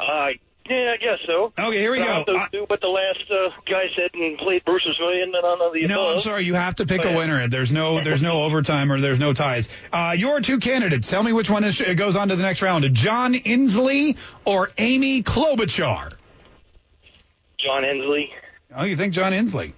[0.00, 0.28] Uh,
[0.68, 1.52] yeah, I guess so.
[1.58, 2.34] Okay, here we but go.
[2.34, 5.72] To do what the last uh, guy said and played Bruce's Million and none of
[5.72, 6.16] the No, above.
[6.16, 6.44] I'm sorry.
[6.44, 7.18] You have to pick Oh, a yeah.
[7.18, 7.48] winner.
[7.48, 9.68] There's no, there's no overtime or there's no ties.
[9.92, 11.08] Uh, your two candidates.
[11.08, 12.84] Tell me which one is, goes on to the next round.
[12.94, 16.12] John Inslee or Amy Klobuchar?
[17.58, 18.30] John Hensley.
[18.74, 19.72] Oh, you think John Inslee?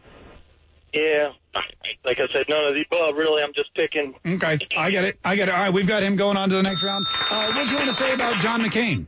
[0.92, 1.32] Yeah.
[2.04, 3.16] Like I said, none of the above.
[3.16, 4.14] Really, I'm just picking.
[4.26, 5.18] Okay, I get it.
[5.24, 5.52] I get it.
[5.54, 7.04] All right, we've got him going on to the next round.
[7.30, 9.06] Uh, what do you want to say about John McCain?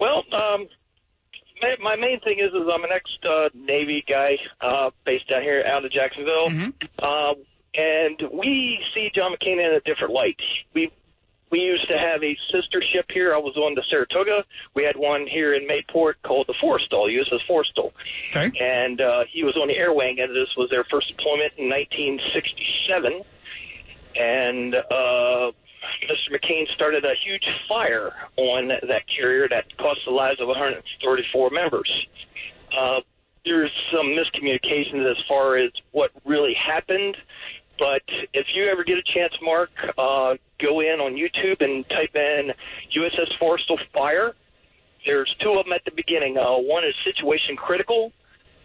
[0.00, 0.66] Well, um,
[1.60, 5.42] my, my main thing is, is I'm an ex uh, Navy guy uh, based down
[5.42, 6.48] here out of Jacksonville,
[6.98, 7.34] uh,
[7.74, 10.38] and we see John McCain in a different light.
[10.74, 10.90] We
[11.50, 13.32] we used to have a sister ship here.
[13.34, 14.44] I was on the Saratoga.
[14.74, 17.92] We had one here in Mayport called the Forrestal, USS Forrestal.
[18.30, 18.52] Okay.
[18.58, 21.68] And uh, he was on the air wing, and this was their first deployment in
[21.68, 23.22] 1967.
[24.16, 25.52] And uh.
[26.30, 32.06] McCain started a huge fire on that carrier that cost the lives of 134 members.
[32.76, 33.00] Uh,
[33.44, 37.16] there's some miscommunications as far as what really happened,
[37.78, 38.02] but
[38.34, 42.52] if you ever get a chance, Mark, uh, go in on YouTube and type in
[42.94, 44.34] USS Forrestal Fire.
[45.06, 46.36] There's two of them at the beginning.
[46.36, 48.12] Uh, one is Situation Critical,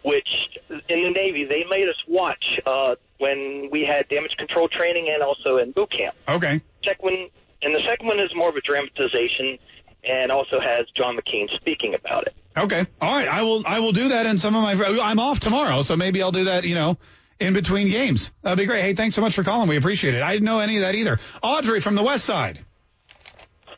[0.02, 0.28] which
[0.68, 5.22] in the Navy they made us watch uh, when we had damage control training and
[5.22, 6.14] also in boot camp.
[6.28, 6.60] Okay.
[6.84, 7.28] Second one,
[7.62, 9.58] and the second one is more of a dramatization
[10.04, 12.34] and also has John McCain speaking about it.
[12.56, 12.86] Okay.
[13.00, 13.28] All right.
[13.28, 13.66] I will.
[13.66, 14.72] I will do that in some of my.
[15.02, 16.64] I'm off tomorrow, so maybe I'll do that.
[16.64, 16.98] You know,
[17.38, 18.30] in between games.
[18.42, 18.82] That'd be great.
[18.82, 19.68] Hey, thanks so much for calling.
[19.68, 20.22] We appreciate it.
[20.22, 21.18] I didn't know any of that either.
[21.42, 22.64] Audrey from the West Side.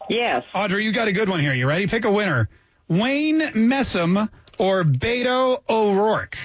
[0.09, 0.45] Yes.
[0.55, 1.55] Audrey, you got a good one here.
[1.55, 1.87] You ready?
[1.87, 2.49] Pick a winner.
[2.89, 6.39] Wayne Messam or Beto O'Rourke.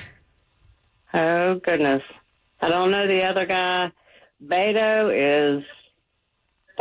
[1.14, 2.02] Oh goodness.
[2.62, 3.92] I don't know the other guy.
[4.44, 5.64] Beto is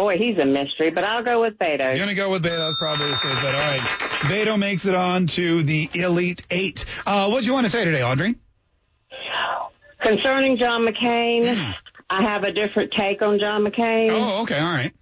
[0.03, 1.85] boy, he's a mystery, but I'll go with Beto.
[1.85, 2.59] You're gonna go with Beto.
[2.59, 3.55] That's probably safe bet.
[3.55, 3.81] All right.
[3.81, 6.85] Beto makes it on to the Elite Eight.
[7.07, 8.35] Uh, what do you want to say today, Audrey?
[10.01, 11.75] Concerning John McCain,
[12.11, 14.11] I have a different take on John McCain.
[14.11, 14.93] Oh, okay, all right.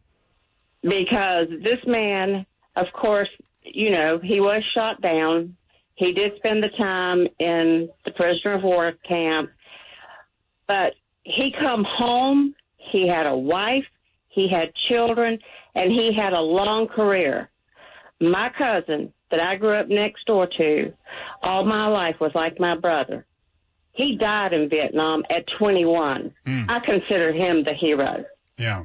[0.83, 2.45] Because this man,
[2.77, 3.29] of course,
[3.63, 5.57] you know, he was shot down.
[5.95, 9.51] He did spend the time in the prisoner of war camp,
[10.67, 12.55] but he come home.
[12.77, 13.85] He had a wife.
[14.31, 15.39] He had children,
[15.75, 17.51] and he had a long career.
[18.21, 20.93] My cousin that I grew up next door to,
[21.43, 23.27] all my life was like my brother.
[23.93, 26.33] He died in Vietnam at 21.
[26.47, 26.63] Hmm.
[26.69, 28.25] I consider him the hero.
[28.57, 28.85] Yeah.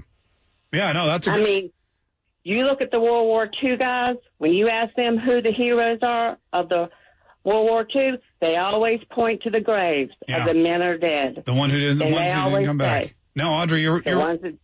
[0.74, 1.72] Yeah, no, that's a I mean,
[2.44, 6.00] you look at the World War II guys, when you ask them who the heroes
[6.02, 6.90] are of the
[7.44, 10.40] World War II, they always point to the graves Yeah.
[10.42, 11.44] of the men are dead.
[11.46, 13.04] the one who didn't, the And ones who didn't come back.
[13.06, 14.56] say, No, Audrey, you're, you're ones that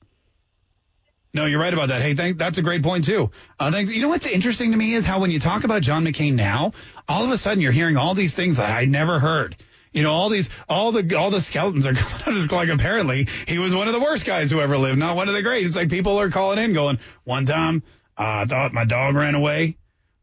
[1.33, 2.01] No, you're right about that.
[2.01, 3.31] Hey, thank, that's a great point too.
[3.59, 3.89] Uh, thanks.
[3.91, 6.73] You know what's interesting to me is how when you talk about John McCain now,
[7.07, 9.55] all of a sudden you're hearing all these things that I never heard.
[9.93, 12.43] You know, all these, all the, all the skeletons are coming out.
[12.43, 15.29] It's like apparently he was one of the worst guys who ever lived, not one
[15.29, 15.65] of the great.
[15.65, 17.83] It's like people are calling in going, one time
[18.17, 19.77] I thought my dog ran away,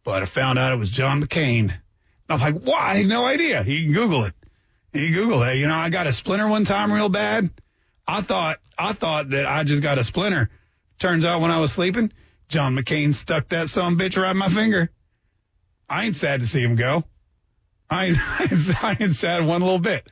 [0.05, 1.73] but I found out it was John McCain.
[2.29, 2.91] I'm like, why?
[2.91, 3.65] I had no idea.
[3.65, 4.35] You can Google it.
[4.93, 5.57] You Google it.
[5.57, 7.51] You know, I got a splinter one time real bad.
[8.07, 10.51] I thought, I thought that I just got a splinter.
[10.99, 12.13] Turns out when I was sleeping,
[12.49, 14.91] John McCain stuck that some bitch right my finger.
[15.89, 17.05] I ain't sad to see him go.
[17.89, 18.19] I ain't,
[18.83, 20.07] I ain't, sad one little bit.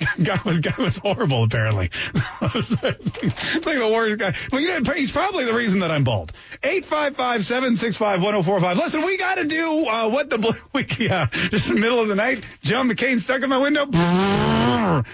[0.22, 1.88] Guy was guy was horrible apparently.
[2.40, 4.34] like the worst guy.
[4.50, 6.32] Well, you know, he's probably the reason that I'm bald.
[6.62, 8.76] 855-765-1045.
[8.76, 12.00] Listen, we got to do uh, what the bl- we yeah, just in the middle
[12.00, 12.44] of the night.
[12.62, 13.86] John McCain stuck in my window.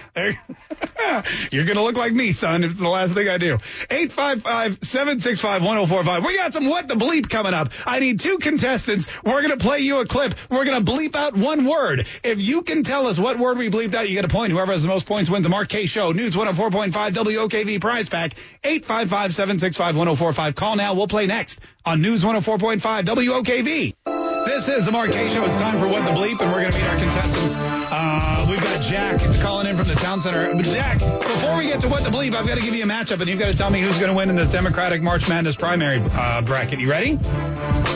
[1.51, 2.63] You're gonna look like me, son.
[2.63, 3.57] if It's the last thing I do.
[3.89, 6.25] 855-765-1045.
[6.25, 7.71] We got some what the bleep coming up.
[7.85, 9.07] I need two contestants.
[9.23, 10.35] We're gonna play you a clip.
[10.49, 12.07] We're gonna bleep out one word.
[12.23, 14.51] If you can tell us what word we bleeped out, you get a point.
[14.51, 16.11] Whoever has the most points wins the Mark Kaye Show.
[16.11, 18.33] News 104.5 WOKV prize pack.
[18.63, 20.55] 855-765-1045.
[20.55, 20.93] Call now.
[20.93, 24.40] We'll play next on News 104.5 WOKV.
[24.45, 25.45] This is the Mark Kaye Show.
[25.45, 27.55] It's time for What the Bleep, and we're going to meet our contestants.
[27.57, 30.53] Uh, we've got Jack calling in from the town center.
[30.53, 32.87] But Jack, before we get to What the Bleep, I've got to give you a
[32.87, 35.27] matchup, and you've got to tell me who's going to win in this Democratic March
[35.29, 36.79] Madness primary uh, bracket.
[36.79, 37.19] You ready?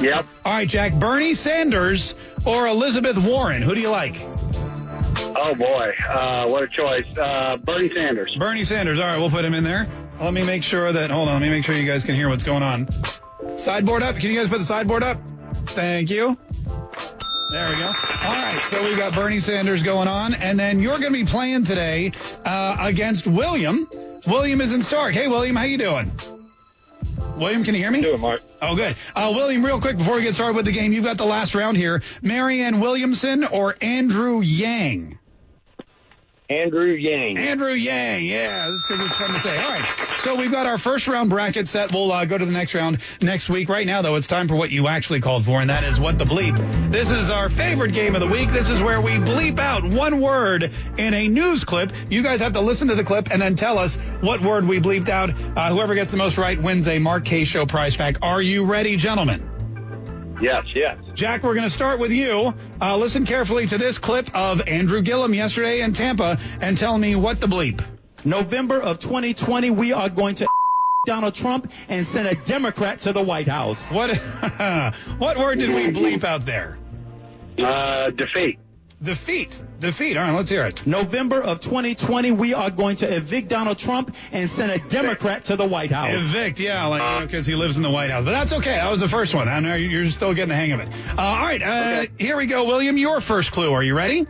[0.02, 0.26] Yep.
[0.46, 0.94] All right, Jack.
[0.94, 2.16] Bernie Sanders
[2.46, 3.62] or Elizabeth Warren?
[3.62, 4.16] Who do you like?
[5.38, 7.06] Oh boy, uh, what a choice.
[7.18, 8.36] Uh, Bernie Sanders.
[8.38, 9.00] Bernie Sanders.
[9.00, 9.88] All right, we'll put him in there.
[10.22, 11.10] Let me make sure that.
[11.10, 11.36] Hold on.
[11.36, 12.88] Let me make sure you guys can hear what's going on.
[13.58, 14.16] Sideboard up.
[14.16, 15.18] Can you guys put the sideboard up?
[15.68, 16.38] Thank you.
[17.52, 17.86] There we go.
[17.86, 21.26] All right, so we've got Bernie Sanders going on, and then you're going to be
[21.26, 22.12] playing today
[22.44, 23.88] uh, against William.
[24.28, 25.14] William is in Starke.
[25.14, 26.12] Hey, William, how you doing?
[27.38, 28.02] William, can you hear me?
[28.02, 28.42] Doing, Mark.
[28.62, 28.96] Oh, good.
[29.16, 31.54] Uh, William, real quick before we get started with the game, you've got the last
[31.54, 32.02] round here.
[32.22, 35.20] Marianne Williamson or Andrew Yang?
[36.50, 37.40] Andrew Yang.
[37.40, 39.58] Andrew Yang, yeah, this it's fun to say.
[39.58, 41.92] All right, so we've got our first round bracket set.
[41.92, 43.68] We'll uh, go to the next round next week.
[43.68, 46.20] Right now, though, it's time for what you actually called for, and that is what
[46.20, 46.56] the bleep.
[46.92, 48.52] This is our favorite game of the week.
[48.52, 51.92] This is where we bleep out one word in a news clip.
[52.12, 54.80] You guys have to listen to the clip and then tell us what word we
[54.80, 55.32] bleeped out.
[55.32, 58.18] Uh, whoever gets the most right wins a Mark Kaye Show prize pack.
[58.22, 59.55] Are you ready, gentlemen?
[60.42, 60.98] Yes, yes.
[61.14, 62.54] Jack, we're going to start with you.
[62.82, 67.16] Uh, listen carefully to this clip of Andrew Gillum yesterday in Tampa and tell me
[67.16, 67.84] what the bleep.
[68.26, 70.48] November of 2020, we are going to
[71.06, 73.90] Donald Trump and send a Democrat to the White House.
[73.92, 74.18] What
[75.18, 76.78] what word did we bleep out there?
[77.58, 78.60] Uh, defeat.
[79.02, 79.62] Defeat.
[79.80, 80.18] Defeat.
[80.18, 80.88] All right, let's hear it.
[80.88, 85.56] November of 2020, we are going to evict Donald Trump and send a Democrat to
[85.58, 86.14] the White House.
[86.14, 88.24] Evict, yeah, like you know, because he lives in the White House.
[88.24, 88.76] But that's okay.
[88.76, 89.50] That was the first one.
[89.50, 90.90] I know you're still getting the hang of it.
[90.90, 92.98] Uh, all right, uh, here we go, William.
[92.98, 93.74] Your first clue.
[93.74, 94.26] Are you ready?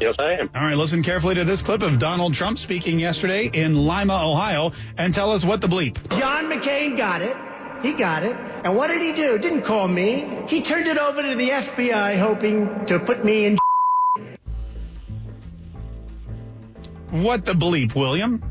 [0.00, 0.50] Yes, I am.
[0.54, 4.72] All right, listen carefully to this clip of Donald Trump speaking yesterday in Lima, Ohio,
[4.98, 5.96] and tell us what the bleep.
[6.18, 7.36] John McCain got it.
[7.84, 8.34] He got it.
[8.64, 9.36] And what did he do?
[9.36, 10.26] Didn't call me.
[10.48, 13.58] He turned it over to the FBI hoping to put me in
[17.10, 18.42] What the bleep, William?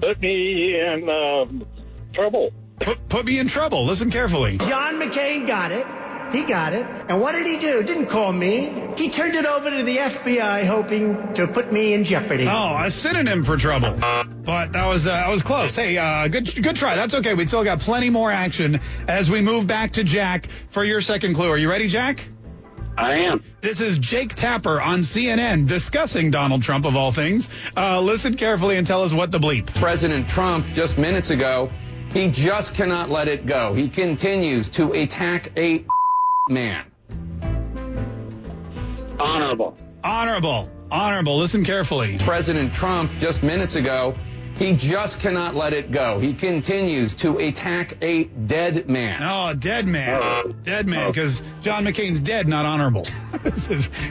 [0.00, 1.66] Put me in um,
[2.14, 2.52] trouble.
[2.80, 3.84] Put, put me in trouble.
[3.84, 4.58] Listen carefully.
[4.58, 5.86] John McCain got it.
[6.32, 6.86] He got it.
[7.08, 7.82] And what did he do?
[7.82, 8.92] Didn't call me.
[8.96, 12.46] He turned it over to the FBI hoping to put me in jeopardy.
[12.48, 13.96] Oh, a synonym for trouble.
[13.96, 15.74] But that was uh, that was close.
[15.74, 16.96] Hey, uh, good good try.
[16.96, 17.34] That's okay.
[17.34, 21.34] We still got plenty more action as we move back to Jack for your second
[21.34, 21.50] clue.
[21.50, 22.24] Are you ready, Jack?
[22.98, 23.44] I am.
[23.60, 27.48] This is Jake Tapper on CNN discussing Donald Trump of all things.
[27.76, 29.66] Uh, listen carefully and tell us what the bleep.
[29.74, 31.70] President Trump just minutes ago,
[32.12, 33.74] he just cannot let it go.
[33.74, 35.84] He continues to attack a
[36.48, 36.84] man.
[39.18, 39.76] Honorable.
[40.04, 40.70] Honorable.
[40.90, 42.18] Honorable, listen carefully.
[42.18, 44.14] President Trump just minutes ago,
[44.56, 46.20] he just cannot let it go.
[46.20, 49.22] He continues to attack a dead man.
[49.22, 50.20] Oh, a dead man.
[50.22, 50.52] Oh.
[50.62, 53.06] Dead man, because John McCain's dead, not honorable.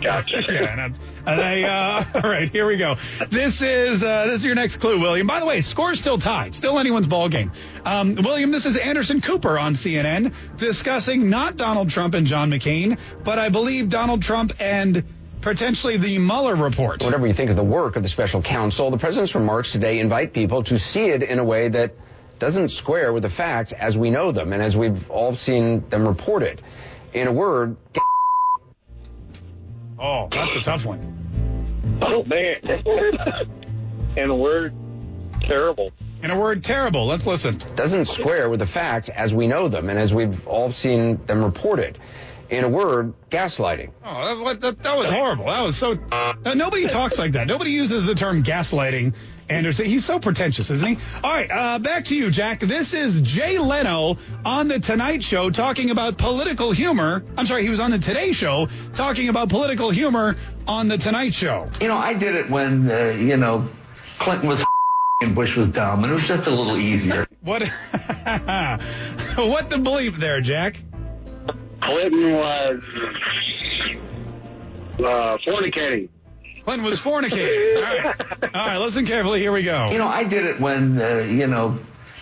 [0.01, 0.43] Gotcha.
[0.49, 2.95] yeah, that's, uh, they, uh, all right, here we go.
[3.29, 5.27] This is uh, this is your next clue, William.
[5.27, 7.51] By the way, score's still tied, still anyone's ball game.
[7.85, 12.97] Um, William, this is Anderson Cooper on CNN discussing not Donald Trump and John McCain,
[13.23, 15.03] but I believe Donald Trump and
[15.41, 17.03] potentially the Mueller report.
[17.03, 20.33] Whatever you think of the work of the special counsel, the president's remarks today invite
[20.33, 21.93] people to see it in a way that
[22.39, 26.07] doesn't square with the facts as we know them and as we've all seen them
[26.07, 26.61] reported.
[27.13, 27.77] In a word,
[30.05, 31.01] Oh, that's a tough one.
[31.99, 32.57] Oh man.
[34.15, 34.75] In a word,
[35.41, 35.91] terrible.
[36.21, 37.07] In a word, terrible.
[37.07, 37.61] Let's listen.
[37.75, 41.43] doesn't square with the facts as we know them and as we've all seen them
[41.43, 41.97] reported.
[42.51, 43.89] In a word, gaslighting.
[44.03, 45.45] Oh, that, that, that was horrible.
[45.45, 45.97] That was so.
[46.11, 47.47] Uh, nobody talks like that.
[47.47, 49.15] Nobody uses the term gaslighting.
[49.47, 50.97] Anderson, he's so pretentious, isn't he?
[51.23, 52.61] All right, uh, back to you, Jack.
[52.61, 57.23] This is Jay Leno on the Tonight Show talking about political humor.
[57.37, 60.35] I'm sorry, he was on the Today Show talking about political humor
[60.67, 61.69] on the Tonight Show.
[61.79, 63.69] You know, I did it when, uh, you know,
[64.17, 64.63] Clinton was
[65.21, 67.25] and Bush was dumb, and it was just a little easier.
[67.45, 67.61] What?
[67.61, 70.81] what the bleep there, Jack?
[71.79, 72.79] Clinton was
[74.97, 76.09] uh, fornicating.
[76.65, 77.75] Clinton was fornicating.
[77.77, 78.77] All right, all right.
[78.77, 79.39] Listen carefully.
[79.39, 79.89] Here we go.
[79.91, 81.77] You know, I did it when, uh, you know,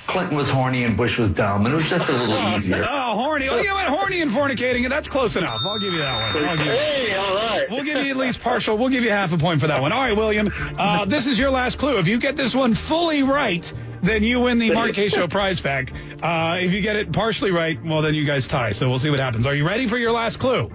[0.06, 2.86] Clinton was horny and Bush was dumb, and it was just a little easier.
[2.89, 3.48] Oh, horny.
[3.48, 3.86] Oh, you know what?
[3.88, 4.88] Horny and fornicating.
[4.89, 5.62] That's close enough.
[5.64, 6.44] I'll give you that one.
[6.46, 7.70] I'll give you, Hey, all right.
[7.70, 8.78] We'll give you at least partial.
[8.78, 9.91] We'll give you half a point for that one.
[9.94, 10.52] All right, William.
[10.78, 11.98] Uh, this is your last clue.
[12.00, 13.72] If you get this one fully right,
[14.02, 15.94] then you win the Mark Kaye Show prize pack.
[16.22, 18.74] Uh, if you get it partially right, well, then you guys tie.
[18.74, 19.46] So we'll see what happens.
[19.46, 20.70] Are you ready for your last clue?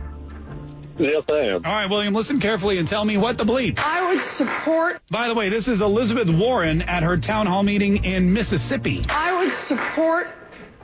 [0.98, 1.64] Yes, I am.
[1.64, 3.78] All right, William, listen carefully and tell me what the bleep.
[3.78, 5.00] I would support.
[5.10, 9.04] By the way, this is Elizabeth Warren at her town hall meeting in Mississippi.
[9.08, 10.26] I would support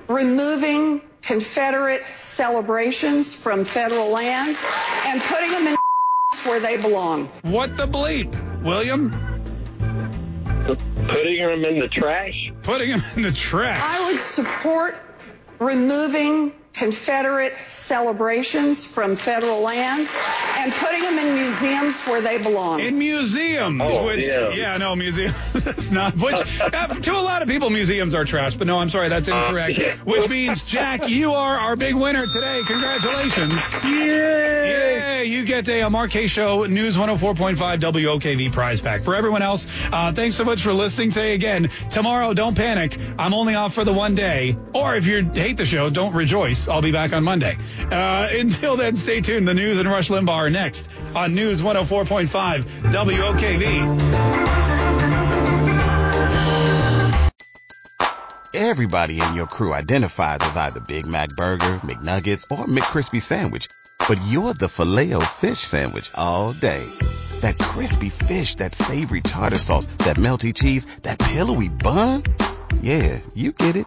[0.08, 4.62] removing Confederate celebrations from federal lands
[5.04, 5.76] and putting them in
[6.44, 7.26] where they belong.
[7.42, 9.10] What the bleep, William?
[10.66, 12.52] Putting them in the trash.
[12.62, 13.80] Putting them in the trash.
[13.82, 14.94] I would support
[15.58, 20.12] removing Confederate celebrations from federal lands
[20.57, 22.81] and putting them in museums where they belong.
[22.81, 24.77] In museums, Oh, which yeah.
[24.77, 25.35] no museums.
[25.55, 26.16] That's not.
[26.16, 28.57] Which uh, to a lot of people, museums are trash.
[28.57, 29.79] But no, I'm sorry, that's incorrect.
[29.79, 29.97] yeah.
[30.05, 32.62] Which means Jack, you are our big winner today.
[32.66, 33.55] Congratulations!
[33.85, 35.20] Yay!
[35.20, 35.25] Yay!
[35.25, 39.05] You get a, a Mark Show News 104.5 WOKV prize pack.
[39.05, 41.35] For everyone else, uh, thanks so much for listening today.
[41.35, 42.99] Again, tomorrow, don't panic.
[43.18, 44.57] I'm only off for the one day.
[44.75, 46.63] Or if you hate the show, don't rejoice.
[46.68, 47.58] I'll be back on Monday.
[47.78, 49.46] Uh, until then, stay tuned.
[49.46, 54.34] The news and Rush Limbaugh are next on News 104.5 WOKV.
[58.54, 63.66] Everybody in your crew identifies as either Big Mac Burger, McNuggets, or McCrispy Sandwich.
[64.08, 66.84] But you're the filet fish Sandwich all day.
[67.40, 72.22] That crispy fish, that savory tartar sauce, that melty cheese, that pillowy bun.
[72.80, 73.86] Yeah, you get it.